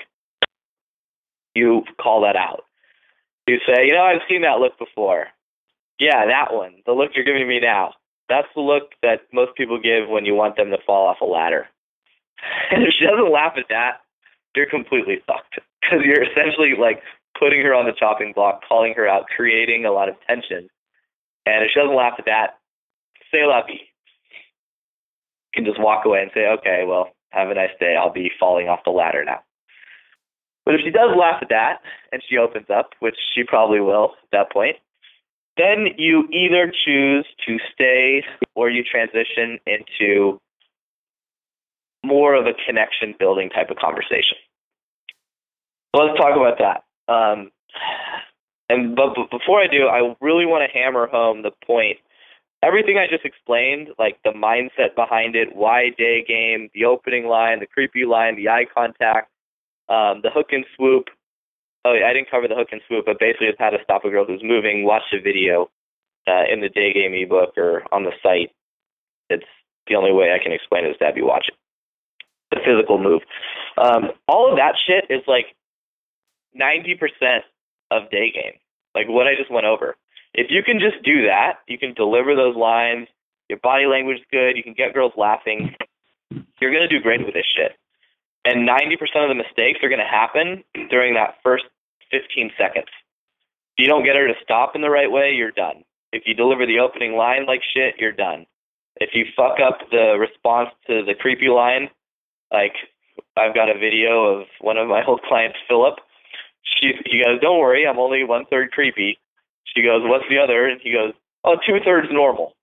[1.54, 2.64] you call that out.
[3.46, 5.26] You say, you know, I've seen that look before.
[5.98, 6.82] Yeah, that one.
[6.86, 7.94] The look you're giving me now.
[8.28, 11.24] That's the look that most people give when you want them to fall off a
[11.24, 11.66] ladder.
[12.70, 14.02] And if she doesn't laugh at that,
[14.54, 17.02] you're completely fucked because you're essentially like
[17.38, 20.68] putting her on the chopping block, calling her out, creating a lot of tension.
[21.46, 22.58] And if she doesn't laugh at that,
[23.32, 23.80] say la vie.
[25.54, 27.96] You can just walk away and say, okay, well, have a nice day.
[27.96, 29.40] I'll be falling off the ladder now.
[30.64, 31.80] But if she does laugh at that
[32.12, 34.76] and she opens up, which she probably will at that point,
[35.56, 38.22] then you either choose to stay
[38.54, 40.38] or you transition into
[42.04, 44.36] more of a connection building type of conversation.
[45.94, 46.84] Let's talk about that.
[47.08, 47.50] Um,
[48.68, 51.98] and but, but before I do, I really want to hammer home the point.
[52.62, 57.60] Everything I just explained, like the mindset behind it, why day game, the opening line,
[57.60, 59.30] the creepy line, the eye contact,
[59.88, 61.06] um, the hook and swoop.
[61.84, 64.04] Oh, yeah, I didn't cover the hook and swoop, but basically it's how to stop
[64.04, 64.84] a girl who's moving.
[64.84, 65.70] Watch the video
[66.26, 68.50] uh, in the day game ebook or on the site.
[69.30, 69.46] It's
[69.86, 71.54] the only way I can explain it is to have you watch it.
[72.50, 73.22] The physical move.
[73.78, 75.54] Um, all of that shit is like
[76.60, 77.40] 90%
[77.90, 78.58] of day game,
[78.94, 79.96] like what I just went over.
[80.34, 83.08] If you can just do that, you can deliver those lines,
[83.48, 85.74] your body language is good, you can get girls laughing,
[86.60, 87.72] you're going to do great with this shit.
[88.44, 91.64] And 90% of the mistakes are going to happen during that first
[92.10, 92.88] 15 seconds.
[93.76, 95.84] If you don't get her to stop in the right way, you're done.
[96.12, 98.46] If you deliver the opening line like shit, you're done.
[98.96, 101.90] If you fuck up the response to the creepy line,
[102.52, 102.72] like
[103.36, 105.98] I've got a video of one of my old clients, Philip.
[106.76, 109.18] She, he goes, "Don't worry, I'm only one third creepy."
[109.64, 111.12] She goes, "What's the other?" And he goes,
[111.44, 112.54] oh, two thirds normal."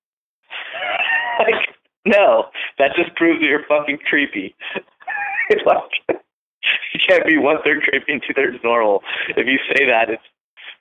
[1.40, 2.46] like, no,
[2.78, 4.56] that just proves that you're fucking creepy.
[5.66, 6.22] like
[6.94, 9.02] you can't be one third creepy and two thirds normal.
[9.30, 10.24] If you say that, it's,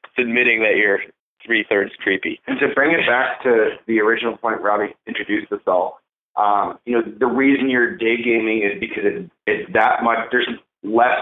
[0.04, 1.00] it's admitting that you're
[1.44, 2.40] three thirds creepy.
[2.46, 6.00] And to bring it back to the original point Robbie introduced us all,
[6.36, 10.18] um, you know, the reason you're day gaming is because it, it's that much.
[10.30, 10.48] There's
[10.82, 11.20] less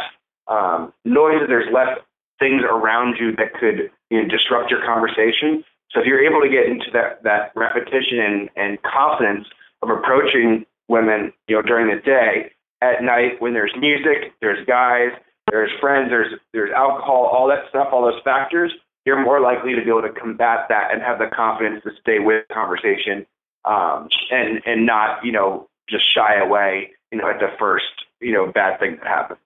[0.53, 1.41] um, noise.
[1.49, 1.99] There's less
[2.39, 5.65] things around you that could you know, disrupt your conversation.
[5.91, 9.47] So if you're able to get into that that repetition and, and confidence
[9.83, 15.11] of approaching women, you know, during the day, at night when there's music, there's guys,
[15.51, 18.73] there's friends, there's there's alcohol, all that stuff, all those factors,
[19.05, 22.19] you're more likely to be able to combat that and have the confidence to stay
[22.19, 23.27] with the conversation
[23.65, 27.85] um, and and not you know just shy away you know at the first
[28.21, 29.41] you know bad thing that happens.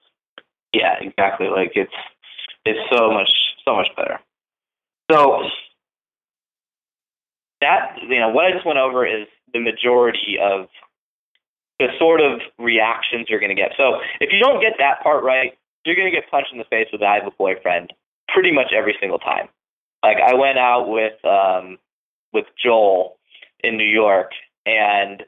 [0.73, 1.49] Yeah, exactly.
[1.49, 1.93] Like it's
[2.65, 3.31] it's so much
[3.65, 4.19] so much better.
[5.11, 5.45] So
[7.61, 10.69] that you know what I just went over is the majority of
[11.79, 13.73] the sort of reactions you're going to get.
[13.77, 16.65] So if you don't get that part right, you're going to get punched in the
[16.65, 17.93] face with I have a boyfriend
[18.29, 19.49] pretty much every single time.
[20.03, 21.79] Like I went out with um
[22.33, 23.17] with Joel
[23.61, 24.33] in New York
[24.65, 25.23] and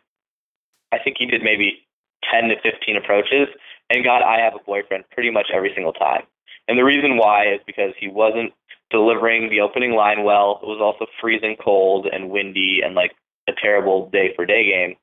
[0.93, 1.87] I think he did maybe
[2.33, 3.49] 10 to 15 approaches
[3.91, 6.23] and got I have a boyfriend pretty much every single time.
[6.67, 8.53] And the reason why is because he wasn't
[8.91, 10.61] delivering the opening line well.
[10.63, 13.13] It was also freezing cold and windy and like
[13.49, 14.97] a terrible day for day game.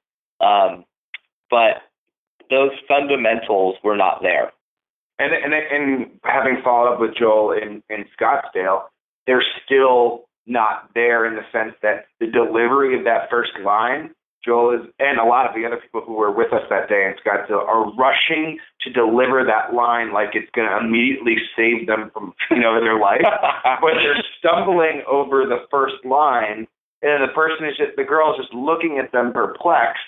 [0.48, 0.86] Um,
[1.50, 1.82] but
[2.50, 4.52] those fundamentals were not there.
[5.18, 8.84] And and and having followed up with Joel in in Scottsdale,
[9.26, 14.14] they're still not there in the sense that the delivery of that first line,
[14.46, 17.10] Joel is, and a lot of the other people who were with us that day
[17.10, 22.12] in Scottsdale are rushing to deliver that line like it's going to immediately save them
[22.14, 23.26] from you know their life,
[23.82, 26.68] but they're stumbling over the first line,
[27.02, 30.06] and the person is just the girl is just looking at them perplexed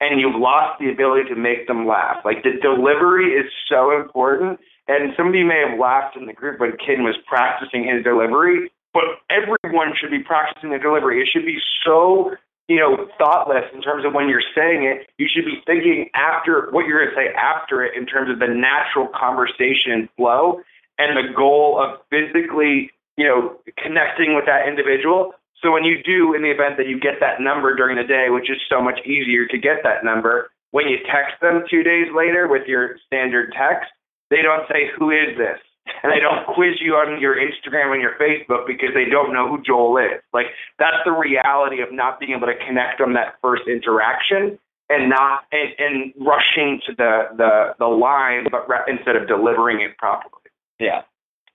[0.00, 2.16] and you've lost the ability to make them laugh.
[2.24, 4.58] Like the delivery is so important.
[4.88, 8.02] And some of you may have laughed in the group when Ken was practicing his
[8.02, 11.20] delivery, but everyone should be practicing the delivery.
[11.22, 12.34] It should be so,
[12.70, 15.10] you know, thoughtless in terms of when you're saying it.
[15.18, 18.38] You should be thinking after what you're going to say after it in terms of
[18.38, 20.62] the natural conversation flow
[20.96, 26.34] and the goal of physically, you know, connecting with that individual so when you do,
[26.34, 28.98] in the event that you get that number during the day, which is so much
[29.04, 33.52] easier to get that number, when you text them two days later with your standard
[33.52, 33.90] text,
[34.30, 35.58] they don't say, who is this?
[36.02, 39.48] And they don't quiz you on your Instagram and your Facebook because they don't know
[39.48, 40.22] who Joel is.
[40.32, 40.46] Like
[40.78, 45.44] that's the reality of not being able to connect on that first interaction and not
[45.52, 50.50] and, and rushing to the the the line, but re- instead of delivering it properly.
[50.78, 51.02] Yeah,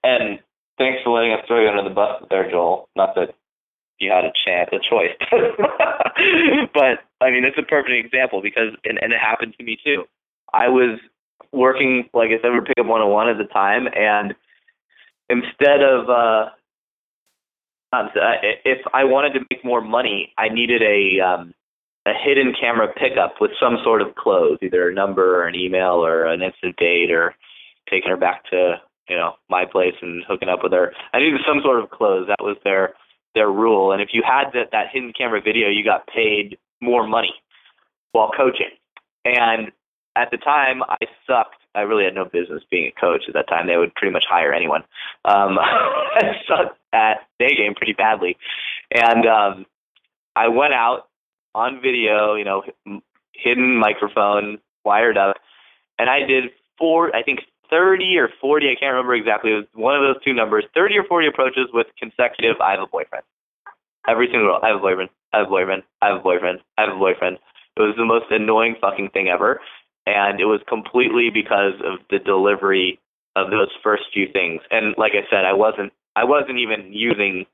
[0.04, 0.40] and
[0.78, 2.90] thanks for letting us throw you under the bus there, Joel.
[2.96, 3.36] Not that
[4.00, 5.16] you had a chance, a choice.
[6.74, 10.06] but I mean, it's a perfect example because, and, and it happened to me too.
[10.54, 11.00] I was
[11.52, 14.36] working, like I said, we Pickup 101 at the time, and
[15.30, 16.50] instead of, uh,
[18.66, 21.54] if I wanted to make more money, I needed a um,
[22.06, 26.06] a hidden camera pickup with some sort of close, either a number or an email
[26.06, 27.34] or an instant date or
[27.90, 28.76] taking her back to
[29.10, 30.92] you know my place and hooking up with her.
[31.14, 32.28] I needed some sort of close.
[32.28, 32.96] That was their
[33.34, 33.92] their rule.
[33.92, 37.34] And if you had that, that hidden camera video, you got paid more money
[38.14, 38.72] while coaching.
[39.26, 39.72] And
[40.16, 40.98] at the time, I
[41.28, 41.58] sucked.
[41.76, 43.68] I really had no business being a coach at that time.
[43.68, 44.84] They would pretty much hire anyone.
[45.26, 48.38] Um, I sucked at day game pretty badly,
[48.92, 49.66] and um,
[50.36, 51.08] I went out
[51.54, 52.64] on video, you know,
[53.34, 55.38] hidden microphone, wired up,
[55.98, 57.40] and I did four, I think
[57.70, 59.52] 30 or 40, I can't remember exactly.
[59.52, 62.82] It was one of those two numbers, 30 or 40 approaches with consecutive, I have
[62.82, 63.24] a boyfriend.
[64.08, 66.60] Every single girl, I have a boyfriend, I have a boyfriend, I have a boyfriend,
[66.78, 67.38] I have a boyfriend.
[67.78, 69.60] It was the most annoying fucking thing ever.
[70.06, 73.00] And it was completely because of the delivery
[73.36, 74.62] of those first few things.
[74.70, 77.46] And like I said, I wasn't, I wasn't even using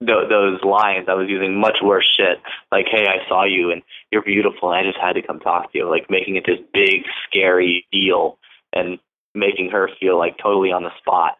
[0.00, 1.06] th- those lines.
[1.08, 2.38] I was using much worse shit.
[2.72, 4.72] Like, hey, I saw you and you're beautiful.
[4.72, 5.90] And I just had to come talk to you.
[5.90, 8.38] Like making it this big, scary deal.
[8.72, 8.98] And
[9.34, 11.38] making her feel like totally on the spot.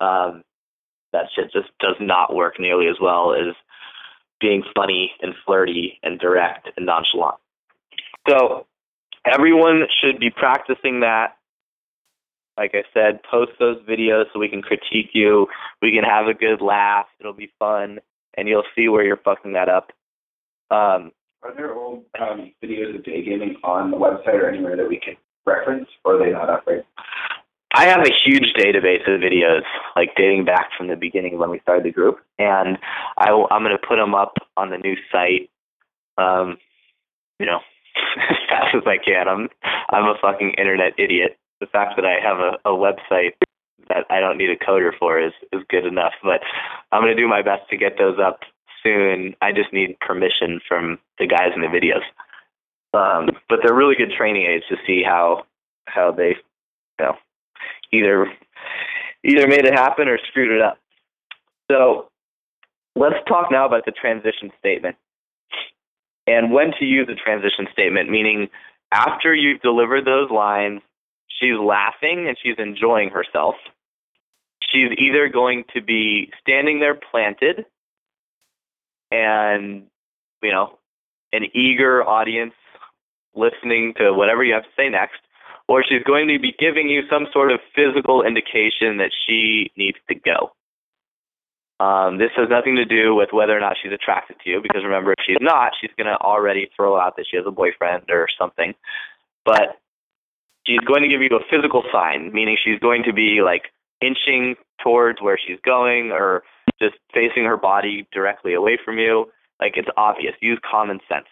[0.00, 0.42] Um,
[1.12, 3.54] that shit just does not work nearly as well as
[4.40, 7.36] being funny and flirty and direct and nonchalant.
[8.28, 8.66] So
[9.24, 11.36] everyone should be practicing that.
[12.56, 15.48] Like I said, post those videos so we can critique you.
[15.82, 17.06] We can have a good laugh.
[17.18, 17.98] It'll be fun,
[18.36, 19.90] and you'll see where you're fucking that up.
[20.70, 21.10] Um,
[21.42, 25.00] Are there old um, videos of day gaming on the website or anywhere that we
[25.00, 26.84] can reference, or are they not up right?
[27.76, 29.62] I have a huge database of videos,
[29.96, 32.78] like dating back from the beginning when we started the group, and
[33.18, 35.50] I will, I'm going to put them up on the new site.
[36.16, 36.58] Um,
[37.40, 37.58] you know,
[37.96, 39.28] as fast as I can.
[39.28, 39.48] I'm
[39.90, 41.38] I'm a fucking internet idiot.
[41.60, 43.34] The fact that I have a, a website
[43.88, 46.12] that I don't need a coder for is is good enough.
[46.22, 46.40] But
[46.92, 48.40] I'm to do my best to get those up
[48.82, 49.34] soon.
[49.40, 52.04] I just need permission from the guys in the videos.
[52.98, 55.44] Um, but they're really good training aids to see how
[55.86, 56.36] how they
[56.98, 57.16] you know
[57.92, 58.26] either
[59.24, 60.78] either made it happen or screwed it up.
[61.70, 62.08] So
[62.94, 64.96] let's talk now about the transition statement
[66.26, 68.48] and when to use a transition statement, meaning
[68.90, 70.80] after you've delivered those lines,
[71.28, 73.56] she's laughing and she's enjoying herself.
[74.62, 77.66] She's either going to be standing there planted
[79.10, 79.84] and,
[80.42, 80.78] you know,
[81.32, 82.54] an eager audience
[83.34, 85.18] listening to whatever you have to say next,
[85.68, 89.98] or she's going to be giving you some sort of physical indication that she needs
[90.08, 90.52] to go.
[91.80, 94.84] Um, this has nothing to do with whether or not she's attracted to you, because
[94.84, 98.04] remember, if she's not, she's going to already throw out that she has a boyfriend
[98.10, 98.74] or something.
[99.44, 99.80] But
[100.66, 104.56] she's going to give you a physical sign, meaning she's going to be like inching
[104.82, 106.44] towards where she's going or
[106.80, 109.26] just facing her body directly away from you.
[109.60, 110.34] Like it's obvious.
[110.40, 111.26] Use common sense.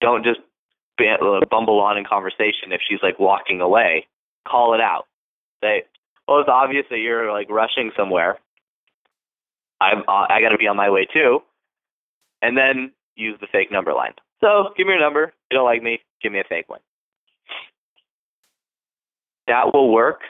[0.00, 0.40] Don't just
[0.98, 4.06] uh, bumble on in conversation if she's like walking away.
[4.48, 5.06] Call it out.
[5.62, 5.84] Say,
[6.28, 8.38] well, it's obvious that you're like rushing somewhere.
[9.80, 11.40] I'm uh, I got to be on my way too,
[12.42, 14.14] and then use the fake number line.
[14.40, 15.24] So give me your number.
[15.24, 16.80] If you don't like me, give me a fake one.
[19.46, 20.20] that will work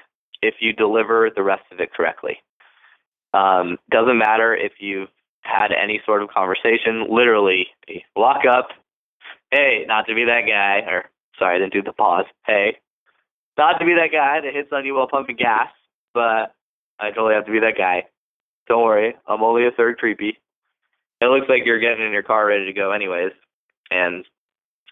[0.42, 2.38] if you deliver the rest of it correctly.
[3.34, 5.08] Um, doesn't matter if you've
[5.42, 7.06] had any sort of conversation.
[7.10, 7.66] Literally,
[8.16, 8.68] lock up.
[9.50, 11.04] Hey, not to be that guy, or
[11.38, 12.26] sorry, I didn't do the pause.
[12.46, 12.78] Hey,
[13.58, 15.68] not to be that guy that hits on you while pumping gas,
[16.14, 16.54] but
[16.98, 18.04] I totally have to be that guy.
[18.68, 20.38] Don't worry, I'm only a third creepy.
[21.20, 23.32] It looks like you're getting in your car ready to go anyways,
[23.90, 24.24] and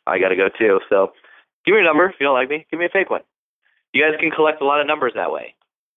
[0.07, 0.81] I got to go too.
[0.89, 1.13] So
[1.67, 2.67] give me your number if you don't like me.
[2.71, 3.23] Give me a fake one.
[3.93, 5.55] You guys can collect a lot of numbers that way.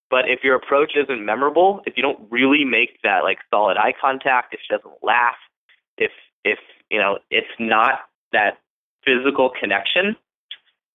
[0.09, 3.93] But if your approach isn't memorable, if you don't really make that like solid eye
[3.99, 5.35] contact, if she doesn't laugh,
[5.97, 6.11] if
[6.45, 6.59] if
[6.89, 7.99] you know it's not
[8.31, 8.59] that
[9.03, 10.15] physical connection,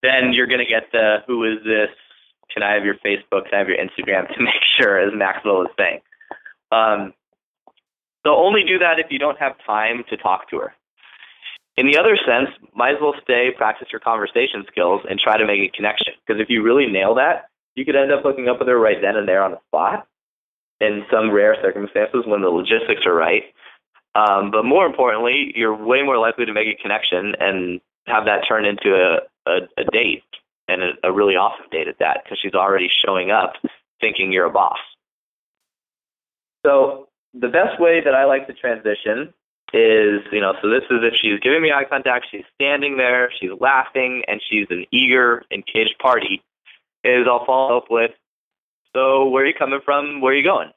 [0.01, 1.89] then you're gonna get the who is this?
[2.51, 3.49] Can I have your Facebook?
[3.49, 5.99] Can I have your Instagram to make sure, as Maxwell is saying.
[6.73, 7.13] Um,
[8.25, 10.73] so only do that if you don't have time to talk to her.
[11.75, 15.45] In the other sense, might as well stay, practice your conversation skills, and try to
[15.45, 16.13] make a connection.
[16.25, 18.97] Because if you really nail that, you could end up hooking up with her right
[19.01, 20.07] then and there on the spot
[20.79, 23.43] in some rare circumstances when the logistics are right.
[24.15, 28.45] Um, but more importantly, you're way more likely to make a connection and have that
[28.47, 30.23] turn into a, a, a date
[30.67, 33.53] and a, a really awesome date at that because she's already showing up
[33.99, 34.77] thinking you're a boss.
[36.65, 39.33] So the best way that I like to transition
[39.73, 43.31] is, you know, so this is if she's giving me eye contact, she's standing there,
[43.39, 46.43] she's laughing, and she's an eager, engaged party,
[47.03, 48.11] is I'll follow up with,
[48.95, 50.21] so where are you coming from?
[50.21, 50.69] Where are you going?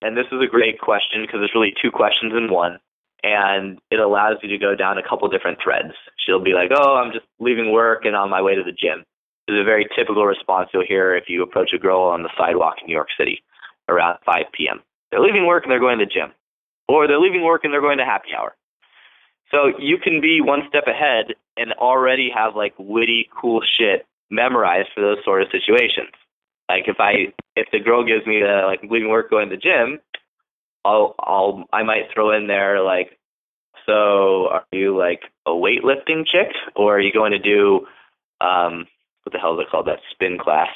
[0.00, 2.78] And this is a great question because it's really two questions in one.
[3.22, 5.92] And it allows you to go down a couple different threads.
[6.18, 9.04] She'll be like, oh, I'm just leaving work and on my way to the gym.
[9.46, 12.30] This is a very typical response you'll hear if you approach a girl on the
[12.36, 13.44] sidewalk in New York City
[13.88, 14.80] around 5 p.m.
[15.12, 16.32] They're leaving work and they're going to the gym
[16.88, 18.56] or they're leaving work and they're going to happy hour.
[19.50, 24.88] So you can be one step ahead and already have like witty, cool shit memorized
[24.94, 26.10] for those sort of situations.
[26.68, 29.60] Like if I if the girl gives me the like leaving work going to the
[29.60, 30.00] gym,
[30.84, 33.18] I'll I'll I might throw in there like,
[33.84, 37.86] so are you like a weightlifting chick or are you going to do
[38.40, 38.86] um
[39.24, 40.70] what the hell is it called that spin class?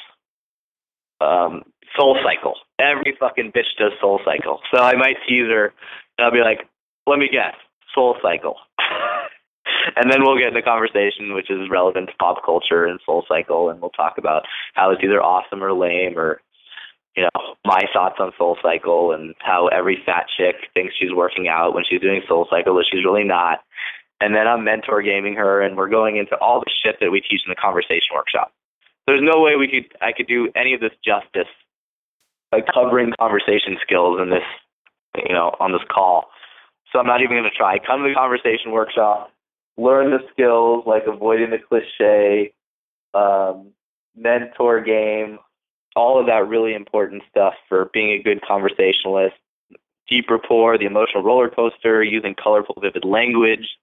[1.19, 1.63] Um
[1.97, 2.55] Soul Cycle.
[2.79, 4.59] Every fucking bitch does Soul Cycle.
[4.73, 5.73] So I might tease her
[6.17, 6.67] and I'll be like,
[7.07, 7.55] let me guess,
[7.93, 8.57] Soul Cycle.
[9.95, 13.69] and then we'll get into conversation which is relevant to pop culture and Soul Cycle,
[13.69, 16.41] and we'll talk about how it's either awesome or lame, or
[17.15, 21.47] you know my thoughts on Soul Cycle and how every fat chick thinks she's working
[21.47, 23.59] out when she's doing Soul Cycle, but she's really not.
[24.19, 27.21] And then I'm mentor gaming her, and we're going into all the shit that we
[27.21, 28.51] teach in the conversation workshop.
[29.05, 31.51] There's no way we could I could do any of this justice
[32.51, 34.43] by covering conversation skills in this
[35.15, 36.25] you know on this call.
[36.91, 37.79] So I'm not even going to try.
[37.79, 39.31] Come to the conversation workshop
[39.77, 42.53] learn the skills like avoiding the cliche,
[43.13, 43.71] um,
[44.15, 45.37] mentor game,
[45.95, 49.35] all of that really important stuff for being a good conversationalist.
[50.09, 53.77] Deep rapport, the emotional roller coaster, using colorful, vivid language.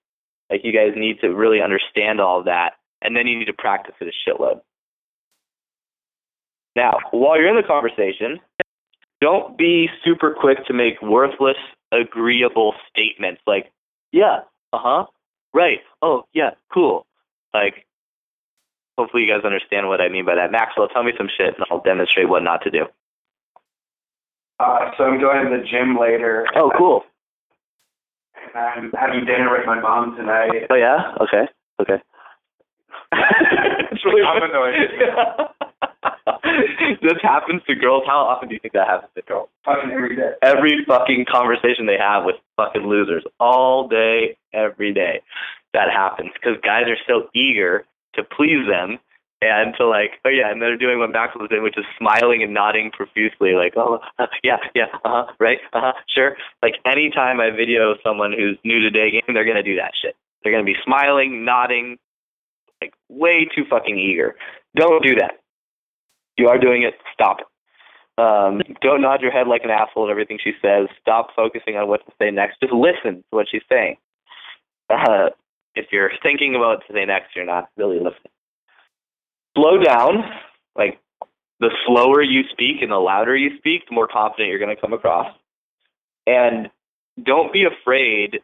[0.51, 3.53] Like you guys need to really understand all of that, and then you need to
[3.53, 4.61] practice it a shitload.
[6.77, 8.41] Now, while you're in the conversation,
[9.21, 11.57] don't be super quick to make worthless,
[11.93, 13.73] agreeable statements like,
[14.13, 14.41] yeah,
[14.73, 15.07] uh huh,
[15.53, 17.07] right, oh, yeah, cool.
[17.53, 17.87] Like,
[18.99, 20.51] hopefully you guys understand what I mean by that.
[20.51, 22.87] Maxwell, tell me some shit and I'll demonstrate what not to do.
[24.61, 26.47] Uh, so I'm going to the gym later.
[26.55, 27.03] Oh, cool.
[28.55, 30.67] I'm having dinner with my mom tonight.
[30.71, 31.15] Oh, yeah?
[31.21, 31.49] Okay,
[31.81, 32.03] okay.
[33.91, 35.49] it's really common noise.
[37.03, 38.05] this happens to girls.
[38.07, 39.49] How often do you think that happens to girls?
[39.65, 40.33] Fucking every day.
[40.43, 45.21] Every fucking conversation they have with fucking losers, all day, every day,
[45.75, 48.99] that happens because guys are so eager to please them
[49.43, 52.43] and to like, oh yeah, and they're doing what Max was doing, which is smiling
[52.43, 56.37] and nodding profusely, like, oh uh, yeah, yeah, uh huh, right, uh huh, sure.
[56.63, 60.17] Like anytime I video someone who's new to day game, they're gonna do that shit.
[60.43, 61.99] They're gonna be smiling, nodding,
[62.81, 64.37] like way too fucking eager.
[64.75, 65.44] Don't do that
[66.37, 67.39] you are doing it, stop.
[68.17, 70.87] Um, don't nod your head like an asshole at everything she says.
[71.01, 72.61] Stop focusing on what to say next.
[72.61, 73.97] Just listen to what she's saying.
[74.89, 75.31] Uh,
[75.75, 78.33] if you're thinking about what to say next, you're not really listening.
[79.57, 80.25] Slow down.
[80.77, 81.01] Like
[81.61, 84.81] the slower you speak and the louder you speak, the more confident you're going to
[84.81, 85.35] come across.
[86.27, 86.71] And
[87.23, 88.41] don't be afraid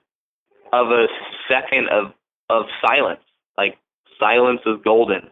[0.73, 1.07] of a
[1.49, 2.13] second of
[2.49, 3.21] of silence.
[3.57, 3.79] Like
[4.19, 5.31] silence is golden.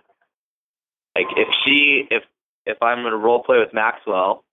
[1.17, 2.23] Like if she if
[2.69, 4.45] if I'm going to role play with Maxwell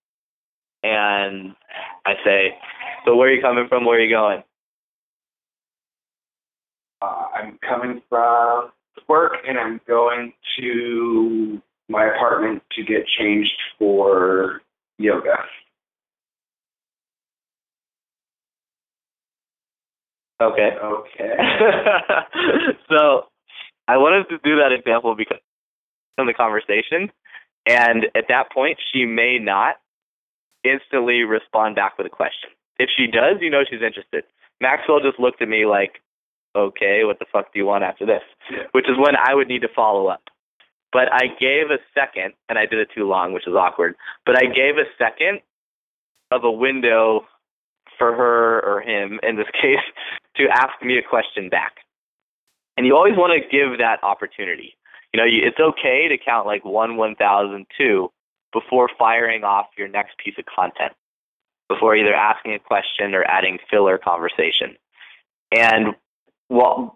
[0.82, 1.54] and
[2.06, 2.54] I say,
[3.04, 3.84] so where are you coming from?
[3.84, 4.42] Where are you going?
[7.02, 8.70] Uh, I'm coming from
[9.06, 14.62] work and I'm going to my apartment to get changed for
[14.98, 15.36] yoga.
[20.40, 20.70] Okay.
[20.82, 21.34] Okay.
[22.90, 23.26] so
[23.88, 25.38] I wanted to do that example because
[26.18, 27.10] in the conversation,
[27.66, 29.76] and at that point, she may not
[30.64, 32.50] instantly respond back with a question.
[32.78, 34.24] If she does, you know she's interested.
[34.60, 36.00] Maxwell just looked at me like,
[36.54, 38.22] okay, what the fuck do you want after this?
[38.50, 38.64] Yeah.
[38.72, 40.22] Which is when I would need to follow up.
[40.92, 43.96] But I gave a second, and I did it too long, which is awkward.
[44.24, 45.40] But I gave a second
[46.30, 47.26] of a window
[47.98, 49.84] for her or him, in this case,
[50.36, 51.74] to ask me a question back.
[52.76, 54.76] And you always want to give that opportunity.
[55.12, 58.10] You know, it's okay to count like one, one thousand, two
[58.52, 60.92] before firing off your next piece of content,
[61.68, 64.76] before either asking a question or adding filler conversation.
[65.52, 65.94] And
[66.48, 66.94] well,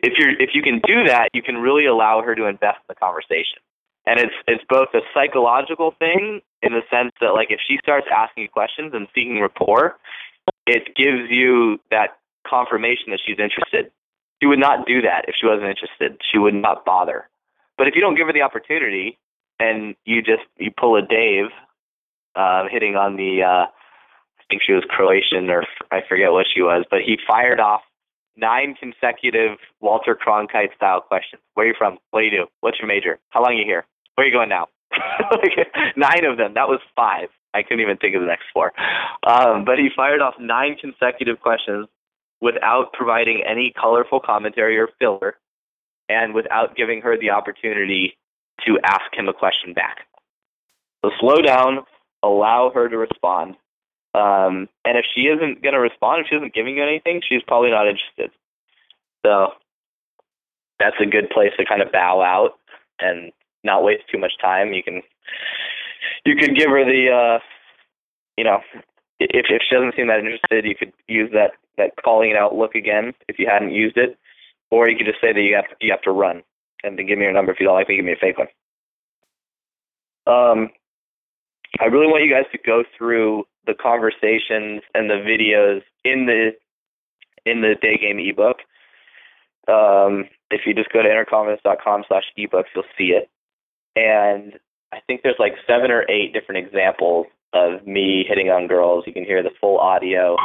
[0.00, 2.88] if you if you can do that, you can really allow her to invest in
[2.88, 3.58] the conversation.
[4.06, 8.06] And it's it's both a psychological thing in the sense that like if she starts
[8.14, 9.98] asking questions and seeking rapport,
[10.66, 13.90] it gives you that confirmation that she's interested.
[14.40, 16.20] She would not do that if she wasn't interested.
[16.30, 17.28] She would not bother.
[17.82, 19.18] But if you don't give her the opportunity
[19.58, 21.46] and you just you pull a Dave,
[22.36, 26.62] uh, hitting on the uh, I think she was Croatian or I forget what she
[26.62, 27.80] was, but he fired off
[28.36, 31.42] nine consecutive Walter Cronkite style questions.
[31.54, 31.98] Where are you from?
[32.12, 32.46] What do you do?
[32.60, 33.18] What's your major?
[33.30, 33.84] How long are you here?
[34.14, 34.68] Where are you going now?
[35.96, 36.54] nine of them.
[36.54, 37.30] That was five.
[37.52, 38.72] I couldn't even think of the next four.
[39.26, 41.88] Um, but he fired off nine consecutive questions
[42.40, 45.34] without providing any colorful commentary or filler
[46.08, 48.16] and without giving her the opportunity
[48.66, 50.06] to ask him a question back.
[51.04, 51.80] So slow down,
[52.22, 53.56] allow her to respond.
[54.14, 57.42] Um, and if she isn't going to respond, if she isn't giving you anything, she's
[57.46, 58.30] probably not interested.
[59.24, 59.52] So
[60.78, 62.58] that's a good place to kind of bow out
[63.00, 63.32] and
[63.64, 64.72] not waste too much time.
[64.72, 65.02] You can
[66.24, 67.38] you could give her the uh,
[68.36, 68.58] you know
[69.20, 72.54] if if she doesn't seem that interested, you could use that that calling it out
[72.54, 74.18] look again if you hadn't used it,
[74.72, 76.42] or you could just say that you have you have to run
[76.82, 78.38] and then give me your number if you don't like me, give me a fake
[78.38, 78.48] one.
[80.26, 80.70] Um,
[81.78, 86.50] I really want you guys to go through the conversations and the videos in the
[87.44, 88.58] in the day game ebook.
[89.68, 93.30] Um, if you just go to innerconfidence.com slash ebooks, you'll see it.
[93.94, 94.54] And
[94.92, 99.04] I think there's like seven or eight different examples of me hitting on girls.
[99.06, 100.36] You can hear the full audio.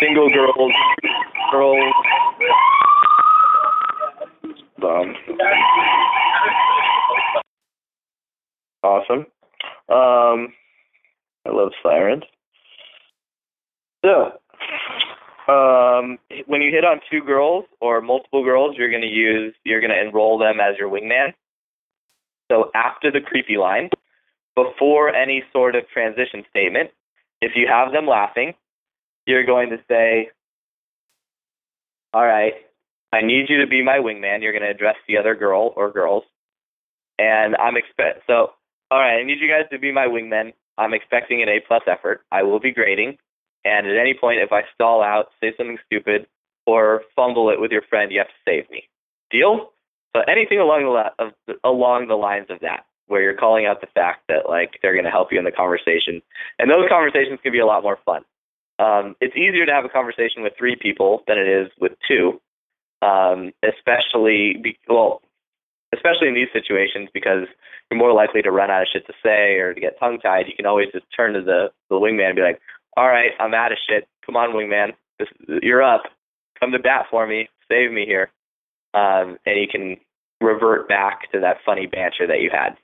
[0.00, 0.72] Single girls,
[1.52, 1.94] girls.
[4.82, 5.14] Um,
[8.82, 9.26] awesome.
[9.88, 10.52] Um,
[11.44, 12.24] I love sirens.
[14.04, 14.32] So,
[15.52, 19.80] um, when you hit on two girls or multiple girls, you're going to use, you're
[19.80, 21.32] going to enroll them as your wingman.
[22.50, 23.90] So after the creepy line,
[24.54, 26.90] before any sort of transition statement,
[27.40, 28.54] if you have them laughing,
[29.26, 30.30] you're going to say,
[32.12, 32.54] all right,
[33.16, 34.42] I need you to be my wingman.
[34.42, 36.24] You're going to address the other girl or girls.
[37.18, 38.52] And I'm expect so
[38.90, 40.52] all right, I need you guys to be my wingmen.
[40.78, 42.22] I'm expecting an A plus effort.
[42.30, 43.18] I will be grading.
[43.64, 46.26] And at any point if I stall out, say something stupid,
[46.66, 48.84] or fumble it with your friend, you have to save me.
[49.30, 49.72] Deal?
[50.14, 51.32] So anything along the la- of,
[51.64, 55.04] along the lines of that, where you're calling out the fact that like they're going
[55.04, 56.22] to help you in the conversation,
[56.58, 58.22] and those conversations can be a lot more fun.
[58.78, 62.40] Um, it's easier to have a conversation with three people than it is with two,
[63.02, 65.22] um, especially be, well,
[65.94, 67.46] especially in these situations because
[67.90, 70.46] you're more likely to run out of shit to say or to get tongue tied.
[70.48, 72.60] You can always just turn to the the wingman and be like,
[72.96, 74.08] "All right, I'm out of shit.
[74.24, 75.28] Come on, wingman, this,
[75.62, 76.04] you're up.
[76.58, 77.48] Come to bat for me.
[77.68, 78.30] Save me here."
[78.94, 79.96] Um, and you can
[80.40, 82.76] revert back to that funny banter that you had.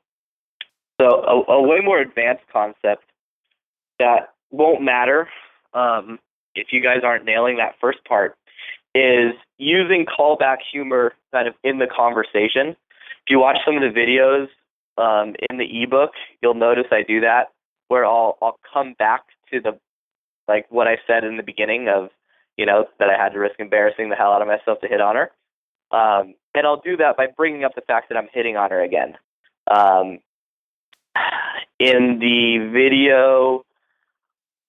[1.01, 3.05] So a, a way more advanced concept
[3.99, 5.29] that won't matter
[5.75, 6.19] um,
[6.55, 8.37] if you guys aren't nailing that first part
[8.95, 12.77] is using callback humor kind of in the conversation.
[13.25, 14.49] If you watch some of the videos
[14.99, 16.11] um, in the ebook,
[16.43, 17.53] you'll notice I do that
[17.89, 19.23] where I'll I'll come back
[19.53, 19.79] to the
[20.49, 22.09] like what I said in the beginning of
[22.57, 25.01] you know that I had to risk embarrassing the hell out of myself to hit
[25.01, 25.31] on her.
[25.91, 28.83] Um, and I'll do that by bringing up the fact that I'm hitting on her
[28.83, 29.15] again.
[29.71, 30.19] Um,
[31.79, 33.65] in the video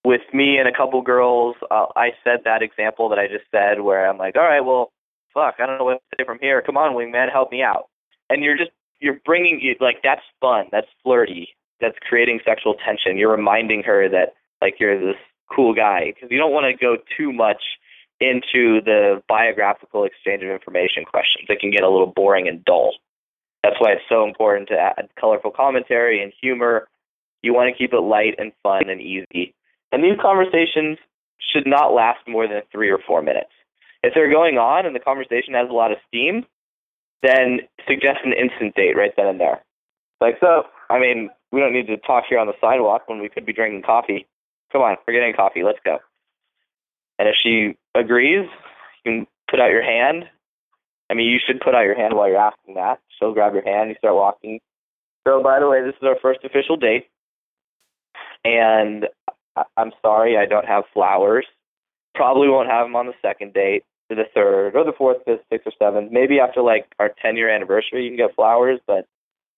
[0.03, 3.81] with me and a couple girls, uh, I said that example that I just said
[3.81, 4.91] where I'm like, all right, well,
[5.33, 6.61] fuck, I don't know what to say from here.
[6.61, 7.89] Come on, wingman, help me out.
[8.29, 11.49] And you're just you're bringing it like that's fun, that's flirty,
[11.81, 13.17] that's creating sexual tension.
[13.17, 15.19] You're reminding her that like you're this
[15.53, 17.61] cool guy because you don't want to go too much
[18.19, 21.45] into the biographical exchange of information questions.
[21.49, 22.93] It can get a little boring and dull.
[23.63, 26.87] That's why it's so important to add colorful commentary and humor.
[27.41, 29.53] You want to keep it light and fun and easy.
[29.93, 30.97] And these conversations
[31.37, 33.51] should not last more than three or four minutes.
[34.01, 36.45] If they're going on and the conversation has a lot of steam,
[37.21, 39.63] then suggest an instant date right then and there.
[40.19, 43.29] Like, so, I mean, we don't need to talk here on the sidewalk when we
[43.29, 44.25] could be drinking coffee.
[44.71, 45.63] Come on, we're getting coffee.
[45.63, 45.99] Let's go.
[47.19, 48.49] And if she agrees,
[49.05, 50.25] you can put out your hand.
[51.09, 52.99] I mean, you should put out your hand while you're asking that.
[53.19, 53.89] She'll grab your hand.
[53.89, 54.59] You start walking.
[55.27, 57.07] So, by the way, this is our first official date.
[58.43, 59.05] And
[59.77, 61.45] I'm sorry, I don't have flowers.
[62.15, 65.41] Probably won't have them on the second date, or the third, or the fourth, fifth,
[65.51, 66.11] sixth, or seventh.
[66.11, 69.05] Maybe after like our 10 year anniversary, you can get flowers, but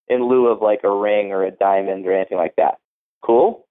[0.08, 2.76] in lieu of like a ring or a diamond or anything like that.
[3.24, 3.66] Cool?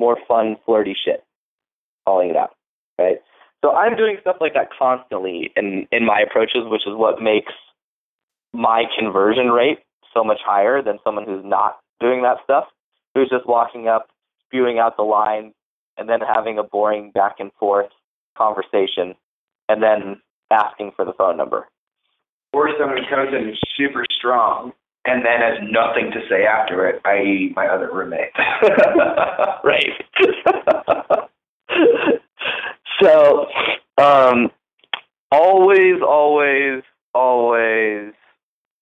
[0.00, 1.24] More fun, flirty shit.
[2.06, 2.54] Calling it out,
[2.98, 3.18] right?
[3.64, 7.52] So I'm doing stuff like that constantly in, in my approaches, which is what makes
[8.52, 9.78] my conversion rate
[10.12, 12.64] so much higher than someone who's not doing that stuff,
[13.14, 14.08] who's just walking up,
[14.54, 15.52] spewing out the line,
[15.96, 17.90] and then having a boring back and forth
[18.36, 19.14] conversation,
[19.68, 21.68] and then asking for the phone number.
[22.52, 24.72] Or someone comes in super strong
[25.06, 28.30] and then has nothing to say after it, i.e., my other roommate.
[29.64, 29.92] right.
[33.02, 33.46] so,
[33.98, 34.50] um,
[35.30, 36.82] always, always,
[37.12, 38.12] always,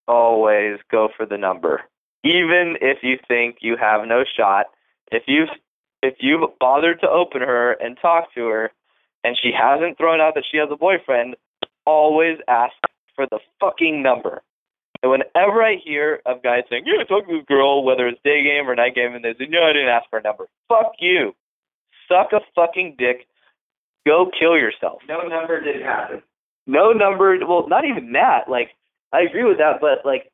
[0.07, 1.83] always go for the number.
[2.25, 4.67] Even if you think you have no shot,
[5.13, 5.49] if you've
[6.03, 8.73] if you've bothered to open her and talk to her
[9.23, 11.37] and she hasn't thrown out that she has a boyfriend,
[11.87, 12.75] always ask
[13.15, 14.43] for the fucking number.
[15.03, 18.21] And whenever I hear of guys saying, Yeah, I talked to this girl, whether it's
[18.25, 20.49] day game or night game, and they say, No, I didn't ask for a number.
[20.69, 21.35] Fuck you.
[22.09, 23.27] Suck a fucking dick.
[24.07, 25.03] Go kill yourself.
[25.09, 26.23] No number didn't happen.
[26.67, 28.49] No number well, not even that.
[28.49, 28.71] Like,
[29.13, 30.31] I agree with that, but like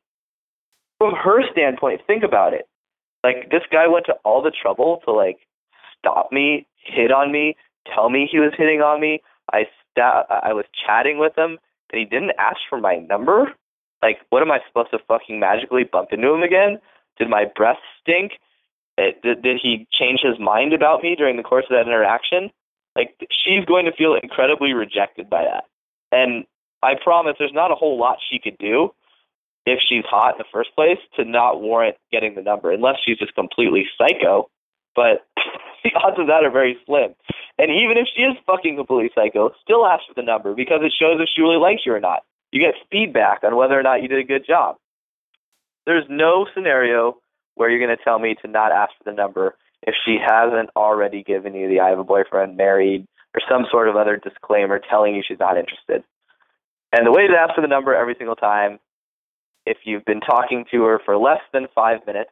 [0.99, 2.67] from her standpoint, think about it.
[3.23, 5.39] Like this guy went to all the trouble to like
[5.97, 7.55] stop me, hit on me,
[7.93, 9.21] tell me he was hitting on me.
[9.51, 11.57] I sta- I was chatting with him,
[11.91, 13.53] and he didn't ask for my number.
[14.01, 16.79] Like, what am I supposed to fucking magically bump into him again?
[17.17, 18.33] Did my breath stink?
[18.97, 22.49] It, did, did he change his mind about me during the course of that interaction?
[22.95, 25.65] Like, she's going to feel incredibly rejected by that.
[26.11, 26.45] And
[26.81, 28.91] I promise there's not a whole lot she could do
[29.65, 33.17] if she's hot in the first place to not warrant getting the number, unless she's
[33.17, 34.49] just completely psycho.
[34.95, 35.25] But
[35.83, 37.13] the odds of that are very slim.
[37.57, 40.93] And even if she is fucking completely psycho, still ask for the number because it
[40.97, 42.23] shows if she really likes you or not.
[42.51, 44.77] You get feedback on whether or not you did a good job.
[45.85, 47.17] There's no scenario
[47.55, 50.69] where you're going to tell me to not ask for the number if she hasn't
[50.75, 53.05] already given you the I have a boyfriend, married,
[53.35, 56.03] or some sort of other disclaimer telling you she's not interested.
[56.91, 58.79] And the way to ask for the number every single time,
[59.69, 62.31] if you've been talking to her for less than five minutes,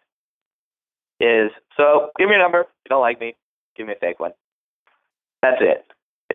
[1.19, 2.61] is so give me a number.
[2.61, 3.35] If you don't like me,
[3.75, 4.31] give me a fake one.
[5.41, 5.85] That's it.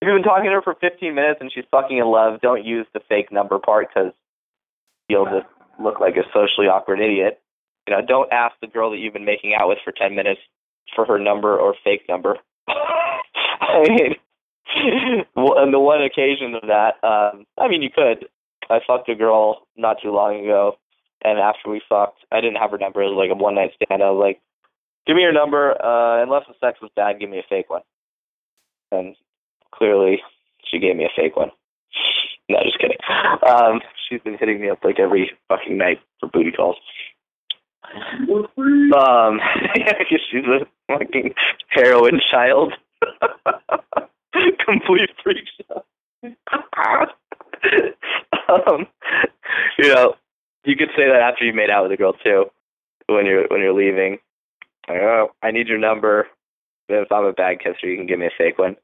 [0.01, 2.65] If you've been talking to her for 15 minutes and she's fucking in love, don't
[2.65, 4.13] use the fake number part because
[5.09, 5.47] you'll just
[5.81, 7.41] look like a socially awkward idiot.
[7.87, 10.41] You know, don't ask the girl that you've been making out with for 10 minutes
[10.95, 12.39] for her number or fake number.
[12.69, 14.15] I mean,
[15.37, 18.27] on the one occasion of that, um, I mean, you could.
[18.71, 20.79] I fucked a girl not too long ago,
[21.25, 23.03] and after we fucked, I didn't have her number.
[23.03, 24.03] It was like a one night stand.
[24.03, 24.41] I was like,
[25.07, 25.73] "Give me your number.
[25.83, 27.83] Uh, unless the sex was bad, give me a fake one."
[28.91, 29.17] And
[29.75, 30.21] clearly,
[30.65, 31.51] she gave me a fake one.
[32.49, 32.99] No, just kidding.
[33.49, 36.77] Um, she's been hitting me up like every fucking night for booty calls.
[37.95, 39.41] Um,
[40.31, 41.35] she's a fucking
[41.69, 42.75] heroin child.
[44.67, 45.85] Complete freak show.
[48.49, 48.87] um,
[49.79, 50.15] you know,
[50.65, 52.47] you could say that after you made out with a girl too,
[53.07, 54.19] when you're when you're leaving.
[54.89, 56.27] Like, oh, I need your number.
[56.89, 58.77] If I'm a bad kisser, you can give me a fake one.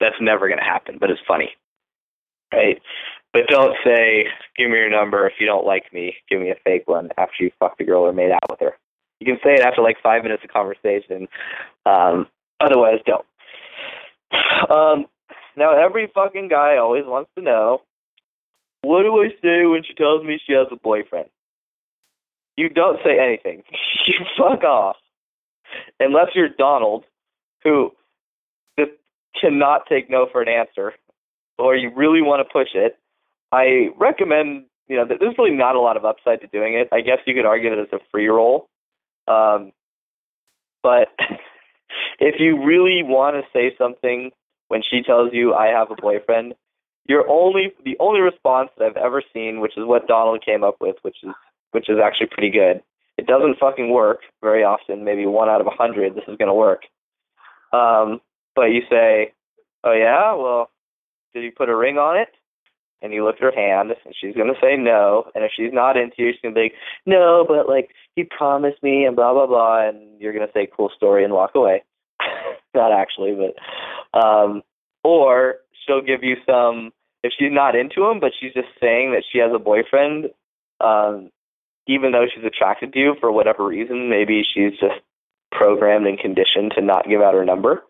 [0.00, 1.50] That's never gonna happen, but it's funny,
[2.52, 2.80] right?
[3.32, 4.26] But don't say,
[4.56, 7.44] "Give me your number." If you don't like me, give me a fake one after
[7.44, 8.76] you fucked the girl or made out with her.
[9.20, 11.28] You can say it after like five minutes of conversation.
[11.86, 12.26] Um,
[12.60, 13.26] otherwise, don't.
[14.70, 15.06] Um,
[15.56, 17.82] now, every fucking guy always wants to know,
[18.82, 21.28] what do I say when she tells me she has a boyfriend?
[22.56, 23.62] You don't say anything.
[24.06, 24.96] you fuck off.
[25.98, 27.04] Unless you're Donald,
[27.62, 27.92] who
[28.78, 28.92] just
[29.40, 30.92] cannot take no for an answer,
[31.58, 32.98] or you really want to push it,
[33.52, 36.88] I recommend, you know, there's really not a lot of upside to doing it.
[36.92, 38.68] I guess you could argue that it's a free roll.
[39.28, 39.72] Um,
[40.82, 41.08] but
[42.18, 44.32] if you really want to say something
[44.68, 46.54] when she tells you I have a boyfriend,
[47.06, 50.76] your only the only response that I've ever seen, which is what Donald came up
[50.80, 51.30] with, which is
[51.72, 52.82] which is actually pretty good.
[53.18, 55.04] It doesn't fucking work very often.
[55.04, 56.82] Maybe one out of a hundred, this is gonna work.
[57.72, 58.20] Um,
[58.54, 59.32] but you say,
[59.84, 60.70] "Oh yeah, well,
[61.34, 62.28] did you put a ring on it?"
[63.00, 65.28] And you look at her hand, and she's gonna say no.
[65.34, 66.74] And if she's not into you, she's gonna be like,
[67.04, 69.88] "No, but like he promised me," and blah blah blah.
[69.88, 71.82] And you're gonna say, "Cool story," and walk away.
[72.74, 74.62] not actually, but um,
[75.04, 79.24] or she'll give you some if she's not into him, but she's just saying that
[79.30, 80.30] she has a boyfriend,
[80.80, 81.30] um,
[81.86, 85.00] even though she's attracted to you for whatever reason, maybe she's just
[85.50, 87.82] programmed and conditioned to not give out her number.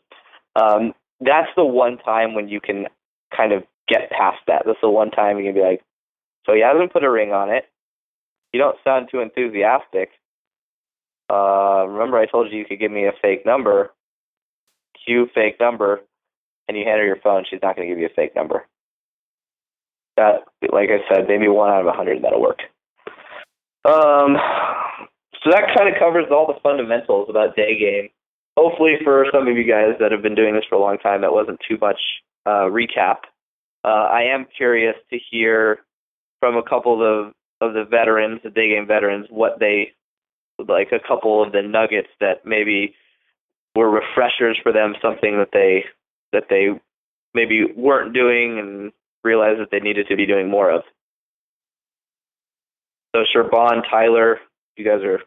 [0.54, 2.86] Um, that's the one time when you can
[3.34, 4.62] kind of get past that.
[4.66, 5.82] That's the one time you can be like,
[6.44, 7.64] so he hasn't put a ring on it.
[8.52, 10.10] You don't sound too enthusiastic.
[11.32, 13.92] Uh, remember I told you you could give me a fake number.
[15.06, 16.02] Cue fake number
[16.72, 18.66] and you hand her your phone, she's not going to give you a fake number.
[20.16, 22.60] That, like I said, maybe one out of a hundred that'll work.
[23.84, 24.36] Um,
[25.42, 28.08] so that kind of covers all the fundamentals about day game.
[28.56, 31.22] Hopefully, for some of you guys that have been doing this for a long time,
[31.22, 31.98] that wasn't too much
[32.46, 33.24] uh, recap.
[33.84, 35.80] Uh, I am curious to hear
[36.40, 39.92] from a couple of of the veterans, the day game veterans, what they
[40.58, 42.94] like a couple of the nuggets that maybe
[43.74, 45.84] were refreshers for them, something that they
[46.32, 46.68] that they
[47.34, 48.92] maybe weren't doing and
[49.24, 50.82] realized that they needed to be doing more of.
[53.14, 54.38] So Sherban, Tyler,
[54.76, 55.20] you guys are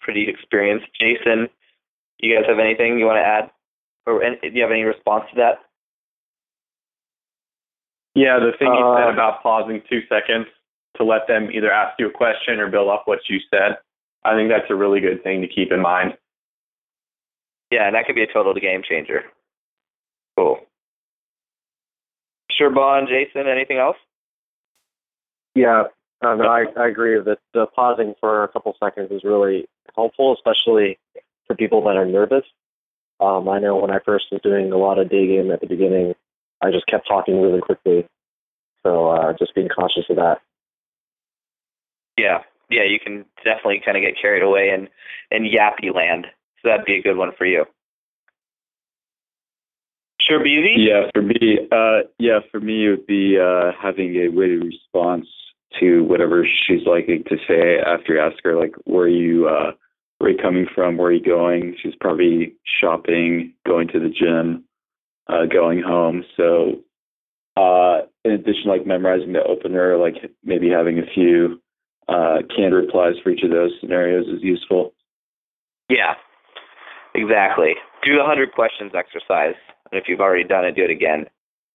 [0.00, 0.86] pretty experienced.
[0.98, 1.48] Jason,
[2.18, 3.50] you guys have anything you want to add?
[4.06, 5.60] Or any, do you have any response to that?
[8.14, 10.46] Yeah, the thing you said Uh, about pausing two seconds
[10.96, 13.78] to let them either ask you a question or build up what you said,
[14.24, 16.16] I think that's a really good thing to keep in mind.
[17.70, 19.24] Yeah, and that could be a total game changer.
[20.36, 20.58] Cool.
[22.50, 23.96] Sherban, Jason, anything else?
[25.54, 25.84] Yeah,
[26.22, 30.34] uh, no, I, I agree that the pausing for a couple seconds is really helpful,
[30.34, 30.98] especially
[31.46, 32.44] for people that are nervous.
[33.20, 35.66] Um, I know when I first was doing a lot of day game at the
[35.66, 36.14] beginning,
[36.60, 38.06] I just kept talking really quickly.
[38.82, 40.40] So uh, just being cautious of that.
[42.18, 44.88] Yeah, yeah, you can definitely kind of get carried away in
[45.30, 46.26] in yappy land.
[46.62, 47.64] So that'd be a good one for you.
[50.30, 50.74] Sure, Beezy.
[50.76, 55.26] Yeah, for me, uh, yeah, for me, it would be uh, having a witty response
[55.80, 59.72] to whatever she's liking to say after you ask her, like, where are you, uh,
[60.18, 60.96] where are you coming from?
[60.96, 61.74] Where are you going?
[61.82, 64.64] She's probably shopping, going to the gym,
[65.26, 66.24] uh, going home.
[66.36, 66.78] So,
[67.56, 70.14] uh, in addition, like memorizing the opener, like
[70.44, 71.60] maybe having a few
[72.08, 74.94] uh, canned replies for each of those scenarios is useful.
[75.88, 76.14] Yeah,
[77.16, 77.74] exactly.
[78.04, 79.56] Do the hundred questions exercise,
[79.90, 81.26] and if you've already done it, do it again,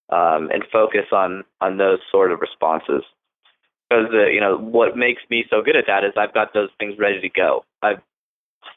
[0.09, 3.03] um, and focus on on those sort of responses.
[3.89, 6.69] Because uh, you know what makes me so good at that is I've got those
[6.79, 7.63] things ready to go.
[7.83, 8.01] I've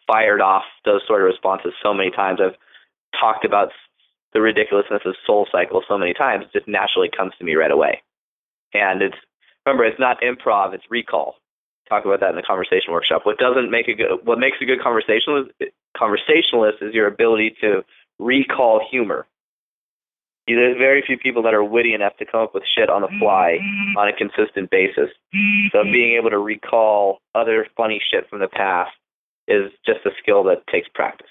[0.06, 2.40] fired off those sort of responses so many times.
[2.42, 2.56] I've
[3.18, 3.70] talked about
[4.34, 6.44] the ridiculousness of Soul Cycle so many times.
[6.46, 8.02] It just naturally comes to me right away.
[8.74, 9.16] And it's
[9.64, 11.36] remember, it's not improv; it's recall.
[11.88, 13.22] Talk about that in the conversation workshop.
[13.24, 15.50] What doesn't make a good, what makes a good conversationalist,
[15.96, 17.82] conversationalist is your ability to
[18.18, 19.26] recall humor.
[20.46, 23.08] There's very few people that are witty enough to come up with shit on the
[23.20, 23.58] fly
[23.98, 25.10] on a consistent basis.
[25.72, 28.92] So being able to recall other funny shit from the past
[29.46, 31.28] is just a skill that takes practice.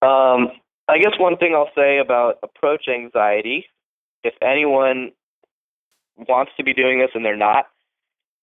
[0.00, 0.48] Um,
[0.88, 3.66] I guess one thing I'll say about approach anxiety,
[4.22, 5.12] if anyone
[6.16, 7.66] wants to be doing this and they're not,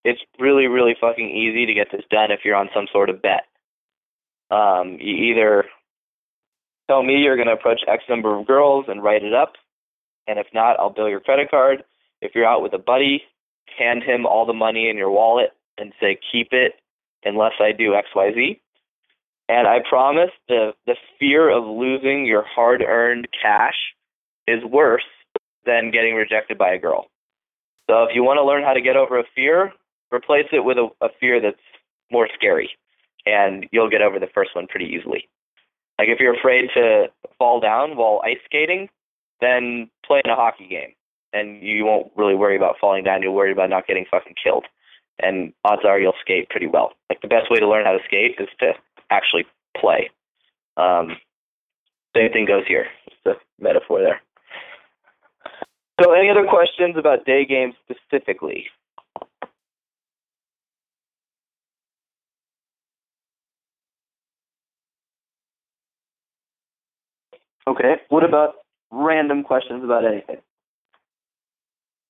[0.03, 3.21] it's really, really fucking easy to get this done if you're on some sort of
[3.21, 3.45] bet.
[4.49, 5.65] Um, you either
[6.87, 9.53] tell me you're going to approach X number of girls and write it up,
[10.27, 11.83] and if not, I'll bill your credit card.
[12.21, 13.23] If you're out with a buddy,
[13.77, 16.73] hand him all the money in your wallet and say, keep it
[17.23, 18.59] unless I do XYZ.
[19.49, 23.75] And I promise the, the fear of losing your hard earned cash
[24.47, 25.03] is worse
[25.65, 27.07] than getting rejected by a girl.
[27.91, 29.73] So if you want to learn how to get over a fear,
[30.13, 31.59] replace it with a, a fear that's
[32.09, 32.69] more scary,
[33.25, 35.27] and you'll get over the first one pretty easily.
[35.99, 38.87] Like if you're afraid to fall down while ice skating,
[39.41, 40.93] then play in a hockey game,
[41.33, 43.23] and you won't really worry about falling down.
[43.23, 44.67] You'll worry about not getting fucking killed,
[45.19, 46.93] and odds are you'll skate pretty well.
[47.09, 48.71] Like the best way to learn how to skate is to
[49.09, 50.09] actually play.
[50.77, 51.17] Um,
[52.15, 52.85] same thing goes here.
[53.09, 54.21] Just a metaphor there.
[55.99, 58.67] So, any other questions about day games specifically?
[67.67, 67.95] Okay.
[68.09, 68.55] What about
[68.91, 70.37] random questions about anything.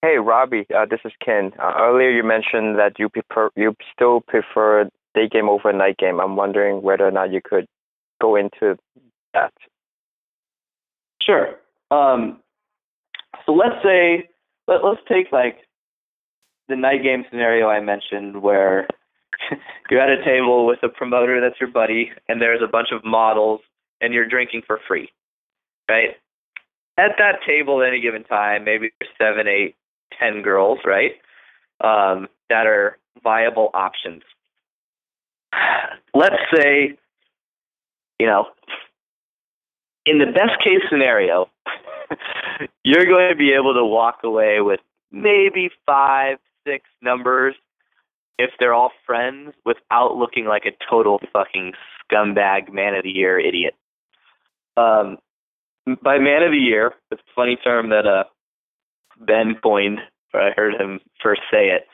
[0.01, 1.51] Hey, Robbie, uh, this is Ken.
[1.61, 6.19] Uh, earlier you mentioned that you prefer you still prefer day game over night game.
[6.19, 7.67] I'm wondering whether or not you could
[8.19, 8.77] go into
[9.35, 9.53] that.
[11.21, 11.49] Sure.
[11.91, 12.39] Um,
[13.51, 14.29] so let's say
[14.67, 15.57] let, let's take like
[16.69, 18.87] the night game scenario I mentioned where
[19.89, 23.03] you're at a table with a promoter that's your buddy and there's a bunch of
[23.03, 23.59] models
[23.99, 25.09] and you're drinking for free.
[25.89, 26.15] Right?
[26.97, 29.75] At that table at any given time, maybe there's seven, eight,
[30.17, 31.13] ten girls, right?
[31.83, 34.21] Um, that are viable options.
[36.13, 36.97] Let's say,
[38.19, 38.45] you know,
[40.05, 41.49] in the best case scenario,
[42.83, 44.79] you're going to be able to walk away with
[45.11, 47.55] maybe five, six numbers
[48.37, 51.73] if they're all friends without looking like a total fucking
[52.11, 53.75] scumbag man of the year idiot.
[54.77, 55.17] Um,
[56.01, 58.23] by man of the year, it's a funny term that uh,
[59.19, 59.99] Ben coined,
[60.33, 61.87] or I heard him first say it,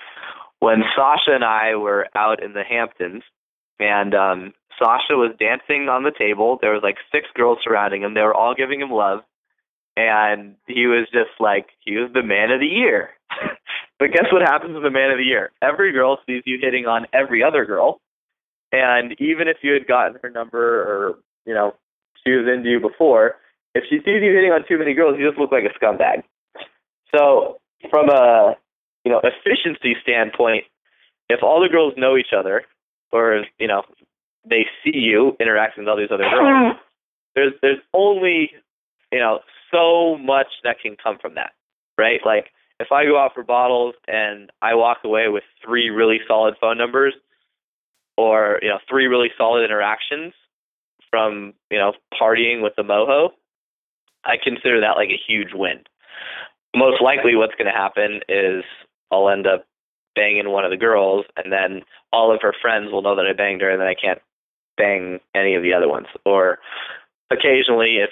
[0.59, 3.23] when Sasha and I were out in the Hamptons,
[3.79, 6.57] and um, Sasha was dancing on the table.
[6.61, 8.13] There was like six girls surrounding him.
[8.13, 9.19] They were all giving him love,
[9.97, 13.09] and he was just like he was the man of the year.
[13.99, 15.51] but guess what happens with the man of the year?
[15.61, 17.99] Every girl sees you hitting on every other girl,
[18.71, 21.73] and even if you had gotten her number or you know
[22.23, 23.35] she was into you before,
[23.73, 26.23] if she sees you hitting on too many girls, you just look like a scumbag.
[27.15, 27.57] So
[27.89, 28.55] from a
[29.03, 30.65] you know efficiency standpoint,
[31.27, 32.63] if all the girls know each other,
[33.11, 33.81] or you know
[34.47, 36.75] they see you interacting with all these other girls,
[37.35, 38.51] there's there's only
[39.11, 39.39] you know
[39.71, 41.51] so much that can come from that,
[41.97, 42.19] right?
[42.25, 42.47] Like
[42.79, 46.77] if I go out for bottles and I walk away with three really solid phone
[46.77, 47.13] numbers,
[48.17, 50.33] or you know three really solid interactions
[51.09, 53.29] from you know partying with the moho,
[54.23, 55.83] I consider that like a huge win.
[56.75, 58.63] Most likely, what's going to happen is
[59.11, 59.65] I'll end up
[60.15, 63.33] banging one of the girls, and then all of her friends will know that I
[63.33, 64.19] banged her, and then I can't
[64.77, 66.07] bang any of the other ones.
[66.25, 66.59] Or
[67.31, 68.11] occasionally, if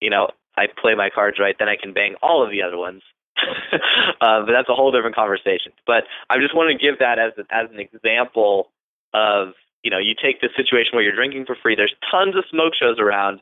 [0.00, 2.78] you know I play my cards right, then I can bang all of the other
[2.78, 3.02] ones.
[4.20, 5.72] uh, but that's a whole different conversation.
[5.86, 8.70] But I just want to give that as as an example
[9.14, 11.74] of you know you take this situation where you're drinking for free.
[11.74, 13.40] There's tons of smoke shows around.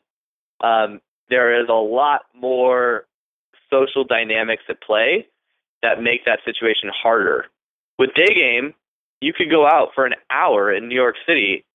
[0.61, 3.05] Um, there is a lot more
[3.69, 5.27] social dynamics at play
[5.81, 7.45] that make that situation harder.
[7.97, 8.73] With day game,
[9.21, 11.65] you could go out for an hour in New York City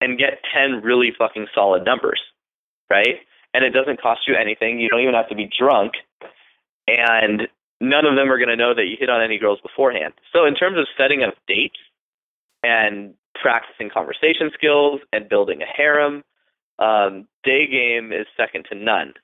[0.00, 2.20] and get 10 really fucking solid numbers,
[2.90, 3.20] right?
[3.58, 4.78] And it doesn't cost you anything.
[4.78, 5.94] You don't even have to be drunk.
[6.86, 7.48] And
[7.80, 10.14] none of them are going to know that you hit on any girls beforehand.
[10.32, 11.80] So, in terms of setting up dates
[12.62, 16.22] and practicing conversation skills and building a harem,
[16.78, 19.14] um, day game is second to none.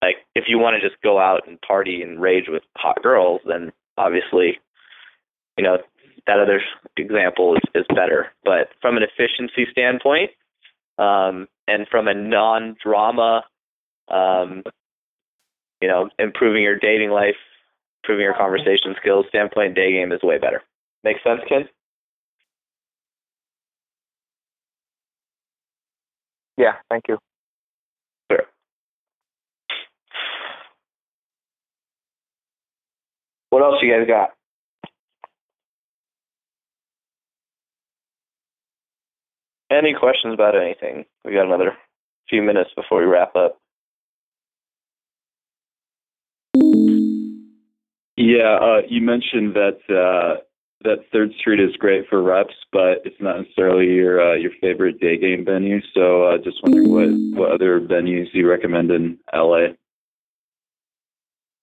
[0.00, 3.42] Like, if you want to just go out and party and rage with hot girls,
[3.46, 4.60] then obviously,
[5.58, 5.76] you know,
[6.26, 6.62] that other
[6.96, 8.28] example is, is better.
[8.46, 10.30] But from an efficiency standpoint,
[10.96, 13.44] um, and from a non-drama,
[14.08, 14.62] um,
[15.80, 17.36] you know, improving your dating life,
[18.02, 20.62] improving your conversation skills standpoint, day game is way better.
[21.02, 21.68] Make sense, Ken?
[26.56, 27.18] Yeah, thank you.
[28.30, 28.44] Sure.
[33.50, 34.30] What else you guys got?
[39.70, 41.04] Any questions about anything?
[41.24, 41.76] We got another
[42.28, 43.58] few minutes before we wrap up.
[48.24, 50.40] Yeah, uh, you mentioned that uh,
[50.82, 54.98] that Third Street is great for reps, but it's not necessarily your uh, your favorite
[54.98, 55.80] day game venue.
[55.92, 59.74] So, uh, just wondering what what other venues you recommend in LA.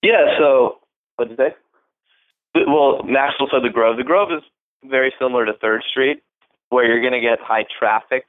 [0.04, 0.38] Yeah.
[0.38, 0.82] So,
[1.16, 2.64] what did you say?
[2.68, 3.98] Well, Maxwell said the Grove.
[3.98, 4.44] The Grove is
[4.88, 6.22] very similar to Third Street,
[6.70, 8.26] where you're going to get high traffic.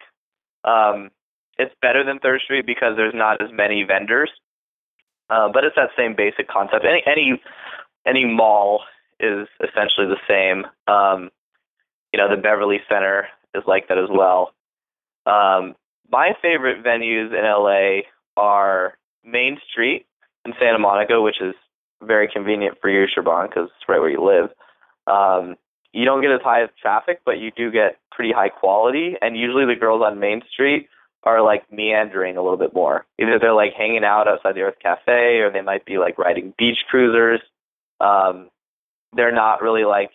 [0.65, 1.11] Um,
[1.59, 4.31] it's better than Third Street because there's not as many vendors,
[5.29, 6.87] uh, but it's that same basic concept.
[6.87, 7.43] Any any
[8.07, 8.83] any mall
[9.21, 10.67] is essentially the same.
[10.93, 11.31] Um,
[12.13, 14.53] you know, the Beverly Center is like that as well.
[15.27, 15.75] Um,
[16.11, 18.03] my favorite venues in LA
[18.37, 18.95] are
[19.25, 20.07] Main Street
[20.45, 21.55] in Santa Monica, which is
[22.03, 24.51] very convenient for you, Shaban, because it's right where you live.
[25.07, 25.57] Um,
[25.93, 29.15] you don't get as high as traffic, but you do get pretty high quality.
[29.21, 30.89] And usually the girls on Main Street
[31.23, 33.07] are like meandering a little bit more.
[33.21, 36.53] Either they're like hanging out outside the Urth Caffé, or they might be like riding
[36.59, 37.41] beach cruisers.
[38.03, 38.51] Um,
[39.15, 40.11] they're not really like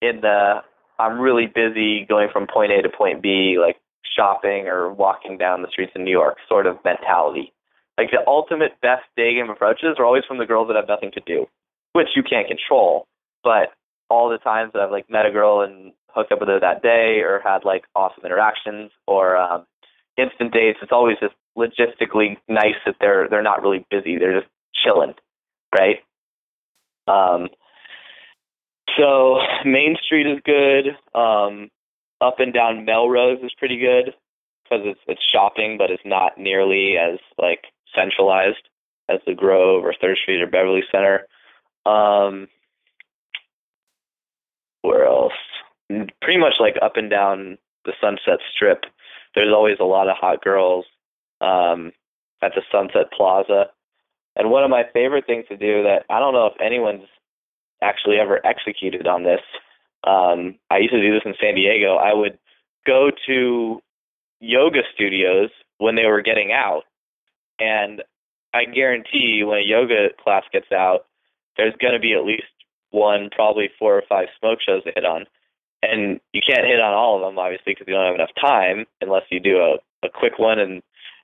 [0.00, 0.62] in the
[0.98, 3.76] I'm really busy going from point A to point B, like
[4.16, 7.52] shopping or walking down the streets in New York sort of mentality.
[7.98, 11.12] Like the ultimate best day game approaches are always from the girls that have nothing
[11.12, 11.46] to do,
[11.92, 13.06] which you can't control.
[13.42, 13.72] But
[14.08, 16.82] all the times that I've like met a girl and hooked up with her that
[16.82, 19.66] day, or had like awesome interactions, or um,
[20.16, 24.18] instant dates, it's always just logistically nice that they're they're not really busy.
[24.18, 25.14] They're just chilling,
[25.74, 25.96] right?
[27.06, 27.48] Um,
[28.98, 30.96] so Main Street is good.
[31.18, 31.70] Um,
[32.20, 34.14] up and down Melrose is pretty good
[34.64, 38.68] because it's it's shopping, but it's not nearly as like centralized
[39.08, 41.26] as the Grove or Third Street or Beverly Center.
[41.84, 42.48] Um,
[44.82, 45.32] where else?
[45.88, 48.84] Pretty much like up and down the Sunset Strip.
[49.34, 50.84] There's always a lot of hot girls
[51.40, 51.92] um,
[52.42, 53.66] at the Sunset Plaza.
[54.36, 57.08] And one of my favorite things to do that I don't know if anyone's
[57.82, 59.40] actually ever executed on this.
[60.04, 61.96] Um, I used to do this in San Diego.
[61.96, 62.38] I would
[62.86, 63.80] go to
[64.40, 66.82] yoga studios when they were getting out,
[67.58, 68.02] and
[68.54, 71.06] I guarantee when a yoga class gets out,
[71.56, 72.44] there's going to be at least
[72.90, 75.26] one, probably four or five smoke shows to hit on.
[75.82, 78.86] And you can't hit on all of them, obviously, because you don't have enough time
[79.00, 80.82] unless you do a, a quick one and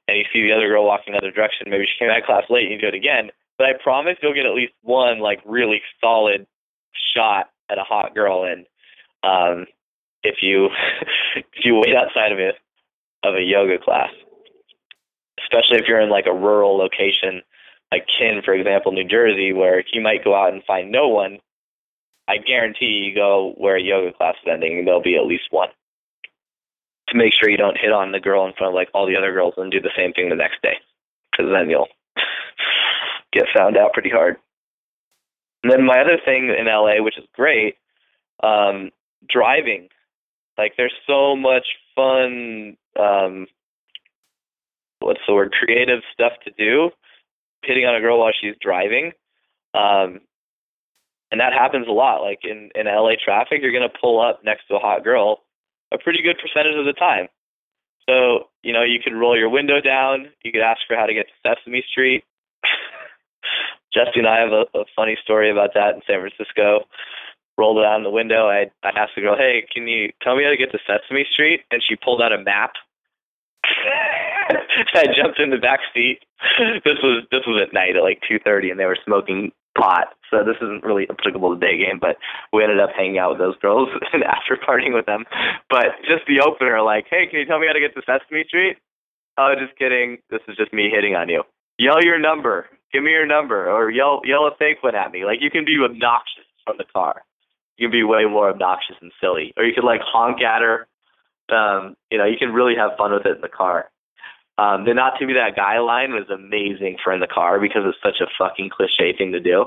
[0.08, 1.70] and you see the other girl walking another direction.
[1.70, 3.30] Maybe she came out of class late and you do it again.
[3.58, 6.46] But I promise you'll get at least one like really solid
[7.14, 8.66] shot at a hot girl and
[9.22, 9.66] um
[10.22, 10.68] if you
[11.36, 12.56] if you wait outside of it
[13.22, 14.10] of a yoga class.
[15.40, 17.42] Especially if you're in like a rural location
[17.92, 21.38] like Ken, for example, New Jersey, where you might go out and find no one.
[22.26, 25.44] I guarantee you go where a yoga class is ending, and there'll be at least
[25.50, 25.68] one.
[27.12, 29.16] To make sure you don't hit on the girl in front of like all the
[29.16, 30.76] other girls and do the same thing the next day,
[31.30, 31.88] because then you'll
[33.32, 34.36] get found out pretty hard.
[35.62, 37.76] And then my other thing in LA, which is great,
[38.42, 38.92] um,
[39.28, 39.88] driving.
[40.56, 43.46] Like there's so much fun um
[45.00, 46.90] what's the word, creative stuff to do,
[47.62, 49.12] hitting on a girl while she's driving.
[49.74, 50.20] Um
[51.30, 52.22] and that happens a lot.
[52.22, 55.40] Like in, in LA traffic, you're gonna pull up next to a hot girl
[55.92, 57.28] a pretty good percentage of the time.
[58.08, 61.14] So, you know, you could roll your window down, you could ask for how to
[61.14, 62.24] get to Sesame Street.
[63.94, 66.86] Jesse and I have a, a funny story about that in San Francisco
[67.58, 68.48] rolled it down the window.
[68.48, 71.26] I I asked the girl, "Hey, can you tell me how to get to Sesame
[71.30, 72.72] Street?" And she pulled out a map.
[73.64, 76.20] I jumped in the back seat.
[76.84, 80.14] This was this was at night at like two thirty, and they were smoking pot.
[80.30, 82.16] So this isn't really applicable to day game, but
[82.52, 85.24] we ended up hanging out with those girls and after partying with them.
[85.68, 88.44] But just the opener, like, "Hey, can you tell me how to get to Sesame
[88.46, 88.78] Street?"
[89.36, 90.18] Oh, just kidding.
[90.30, 91.42] This is just me hitting on you.
[91.78, 92.66] Yell your number.
[92.92, 95.24] Give me your number, or yell yell a fake one at me.
[95.24, 97.22] Like you can be obnoxious from the car
[97.76, 99.52] you can be way more obnoxious and silly.
[99.56, 100.86] Or you could like honk at her.
[101.54, 103.90] Um, you know, you can really have fun with it in the car.
[104.58, 107.82] Um, the not to be that guy line was amazing for in the car because
[107.86, 109.66] it's such a fucking cliche thing to do.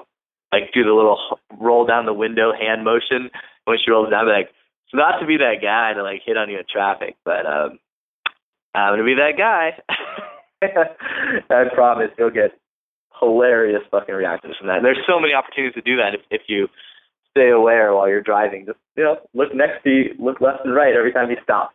[0.52, 3.32] Like do the little roll down the window hand motion
[3.66, 4.26] when she rolls down.
[4.26, 4.50] Be like,
[4.86, 7.80] it's not to be that guy to like hit on you in traffic, but um,
[8.74, 9.82] I'm gonna be that guy.
[11.50, 12.52] I promise you'll get
[13.20, 14.78] hilarious fucking reactions from that.
[14.78, 16.68] And there's so many opportunities to do that if, if you
[17.32, 18.66] stay aware while you're driving.
[18.66, 21.74] Just you know, look next to you, look left and right every time you stop,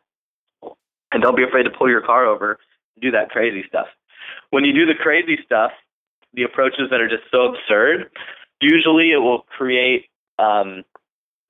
[1.13, 2.59] and don't be afraid to pull your car over.
[3.01, 3.87] Do that crazy stuff.
[4.51, 5.73] When you do the crazy stuff,
[6.35, 8.11] the approaches that are just so absurd,
[8.61, 10.07] usually it will create
[10.39, 10.85] um,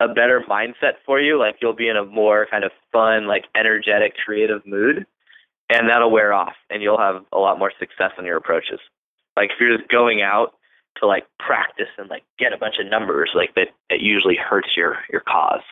[0.01, 1.39] a better mindset for you.
[1.39, 5.07] Like you'll be in a more kind of fun, like energetic, creative mood,
[5.69, 8.81] and that'll wear off, and you'll have a lot more success in your approaches.
[9.37, 10.55] Like if you're just going out
[10.97, 14.71] to like practice and like get a bunch of numbers, like that, it usually hurts
[14.77, 15.63] your your cause.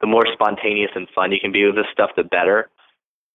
[0.00, 2.70] The more spontaneous and fun you can be with this stuff, the better.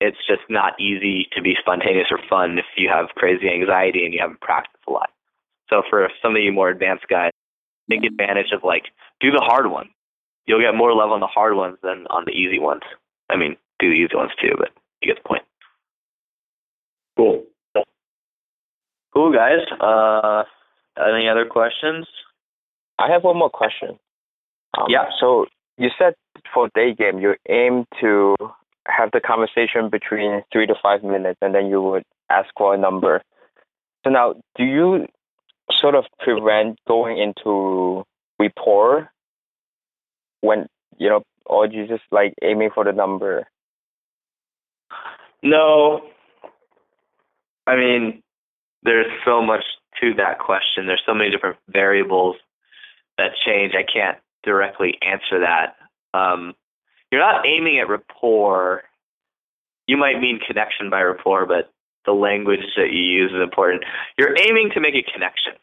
[0.02, 4.14] It's just not easy to be spontaneous or fun if you have crazy anxiety and
[4.14, 5.10] you haven't practiced a lot.
[5.70, 7.32] So for some of you more advanced guys,
[7.90, 8.86] take advantage of like
[9.20, 9.90] do the hard ones.
[10.46, 12.82] You'll get more love on the hard ones than on the easy ones.
[13.30, 14.70] I mean, do the easy ones too, but
[15.02, 15.44] you get the point.
[17.18, 17.44] Cool.
[19.14, 19.60] Cool guys.
[19.80, 20.44] Uh
[20.98, 22.08] any other questions?
[22.98, 24.00] I have one more question.
[24.78, 25.06] Um, yeah.
[25.20, 25.46] So
[25.78, 26.14] you said
[26.54, 28.36] for day game, you aim to
[28.88, 32.78] have the conversation between three to five minutes, and then you would ask for a
[32.78, 33.22] number.
[34.04, 35.08] So now, do you
[35.72, 38.06] sort of prevent going into
[38.40, 39.12] rapport
[40.42, 43.48] when you know, or do you just like aiming for the number?
[45.42, 46.02] No.
[47.66, 48.22] I mean,
[48.84, 49.64] there's so much
[50.02, 50.88] to that question.
[50.88, 52.36] There's so many different variables
[53.18, 53.74] that change.
[53.76, 55.76] I can't directly answer that.
[56.14, 56.54] Um,
[57.12, 58.84] you're not aiming at rapport.
[59.88, 61.72] You might mean connection by rapport, but
[62.06, 63.84] the language that you use is important.
[64.18, 65.54] You're aiming to make a connection,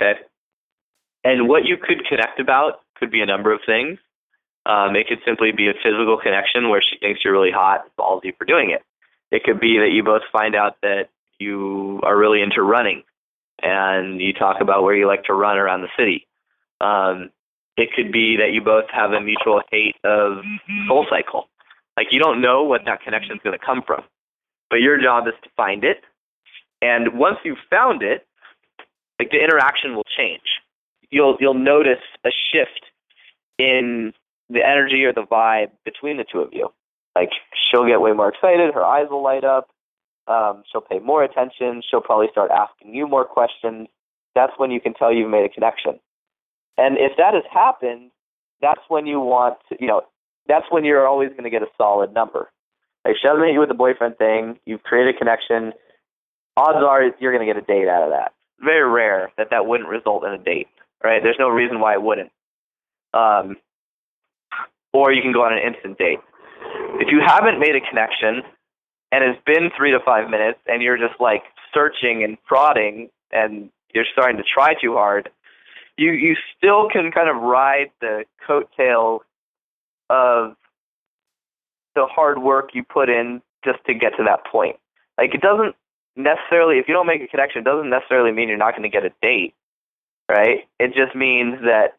[0.00, 0.20] okay?
[1.24, 3.98] And what you could connect about could be a number of things.
[4.64, 8.36] Um, it could simply be a physical connection where she thinks you're really hot, ballsy
[8.36, 8.82] for doing it.
[9.30, 11.08] It could be that you both find out that
[11.38, 13.02] you are really into running,
[13.60, 16.26] and you talk about where you like to run around the city.
[16.80, 17.30] Um,
[17.76, 20.42] it could be that you both have a mutual hate of
[20.88, 21.48] Soul Cycle.
[21.96, 24.02] Like you don't know what that connection is going to come from,
[24.70, 26.02] but your job is to find it.
[26.80, 28.26] And once you've found it,
[29.18, 30.60] like the interaction will change.
[31.10, 32.86] You'll you'll notice a shift
[33.58, 34.12] in
[34.48, 36.72] the energy or the vibe between the two of you.
[37.14, 37.30] Like
[37.70, 39.68] she'll get way more excited, her eyes will light up,
[40.26, 43.88] um, she'll pay more attention, she'll probably start asking you more questions.
[44.34, 46.00] That's when you can tell you've made a connection.
[46.78, 48.10] And if that has happened,
[48.60, 50.02] that's when you want to, you know,
[50.46, 52.50] that's when you're always going to get a solid number.
[53.04, 55.72] Like she doesn't hit you with the boyfriend thing, you've created a connection.
[56.56, 58.32] Odds are you're going to get a date out of that.
[58.60, 60.68] Very rare that that wouldn't result in a date,
[61.02, 61.22] right?
[61.22, 62.30] There's no reason why it wouldn't.
[63.12, 63.56] Um,
[64.92, 66.20] or you can go on an instant date.
[67.00, 68.42] If you haven't made a connection
[69.10, 71.42] and it's been three to five minutes and you're just like
[71.74, 75.30] searching and prodding and you're starting to try too hard,
[75.96, 79.22] you you still can kind of ride the coattails
[80.10, 80.56] of
[81.94, 84.76] the hard work you put in just to get to that point.
[85.18, 85.74] Like it doesn't
[86.16, 88.88] necessarily if you don't make a connection, it doesn't necessarily mean you're not going to
[88.88, 89.54] get a date,
[90.28, 90.68] right?
[90.78, 91.98] It just means that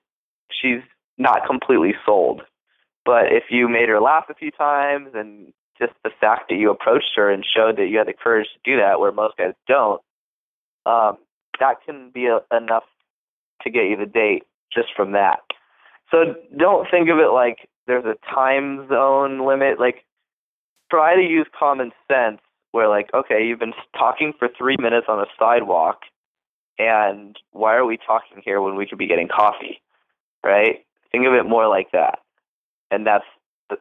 [0.50, 0.82] she's
[1.18, 2.42] not completely sold.
[3.06, 6.72] But if you made her laugh a few times and just the fact that you
[6.72, 9.54] approached her and showed that you had the courage to do that, where most guys
[9.68, 10.02] don't,
[10.86, 11.18] um,
[11.60, 12.84] that can be a, enough
[13.64, 15.40] to get you the date just from that.
[16.12, 19.80] So don't think of it like there's a time zone limit.
[19.80, 20.06] Like
[20.90, 22.40] try to use common sense
[22.72, 26.02] where like, okay, you've been talking for three minutes on a sidewalk
[26.80, 29.82] and why are we talking here when we could be getting coffee?
[30.44, 30.86] Right?
[31.12, 32.20] Think of it more like that.
[32.92, 33.26] And that's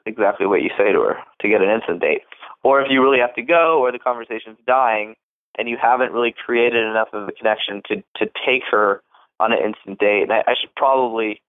[0.06, 2.22] exactly what you say to her to get an instant date.
[2.62, 5.16] Or if you really have to go or the conversation's dying
[5.58, 9.02] and you haven't really created enough of a connection to, to take her
[9.42, 10.22] on an instant date.
[10.22, 11.42] And I, I should probably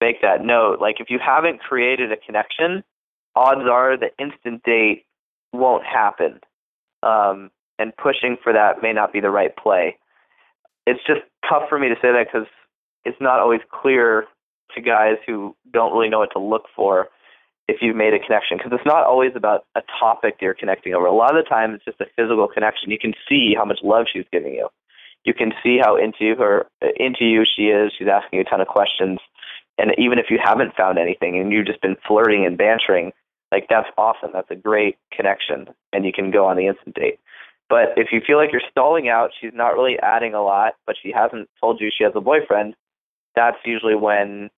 [0.00, 0.80] make that note.
[0.80, 2.82] Like if you haven't created a connection,
[3.36, 5.04] odds are the instant date
[5.52, 6.40] won't happen.
[7.02, 9.98] Um, and pushing for that may not be the right play.
[10.86, 12.48] It's just tough for me to say that because
[13.04, 14.26] it's not always clear
[14.74, 17.08] to guys who don't really know what to look for
[17.66, 21.06] if you've made a connection because it's not always about a topic you're connecting over.
[21.06, 22.90] A lot of the time, it's just a physical connection.
[22.90, 24.68] You can see how much love she's giving you.
[25.24, 27.92] You can see how into her, into you she is.
[27.96, 29.18] She's asking you a ton of questions,
[29.78, 33.12] and even if you haven't found anything and you've just been flirting and bantering,
[33.50, 34.30] like that's awesome.
[34.32, 37.18] That's a great connection, and you can go on the instant date.
[37.68, 40.96] But if you feel like you're stalling out, she's not really adding a lot, but
[41.02, 42.74] she hasn't told you she has a boyfriend.
[43.34, 44.50] That's usually when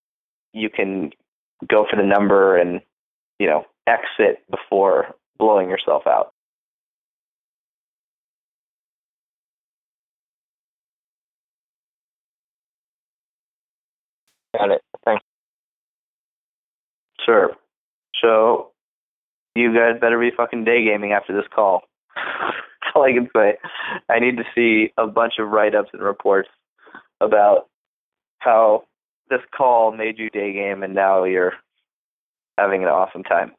[0.53, 1.11] you can
[1.67, 2.81] go for the number and
[3.39, 6.33] you know exit before blowing yourself out.
[14.55, 14.81] Got it.
[15.05, 15.23] Thanks.
[17.25, 17.51] Sure.
[18.21, 18.71] So
[19.55, 21.81] you guys better be fucking day gaming after this call.
[22.15, 22.57] That's
[22.95, 23.57] all I can say.
[24.09, 26.49] I need to see a bunch of write ups and reports
[27.21, 27.67] about
[28.39, 28.83] how
[29.29, 31.53] this call made you day game and now you're
[32.57, 33.51] having an awesome time.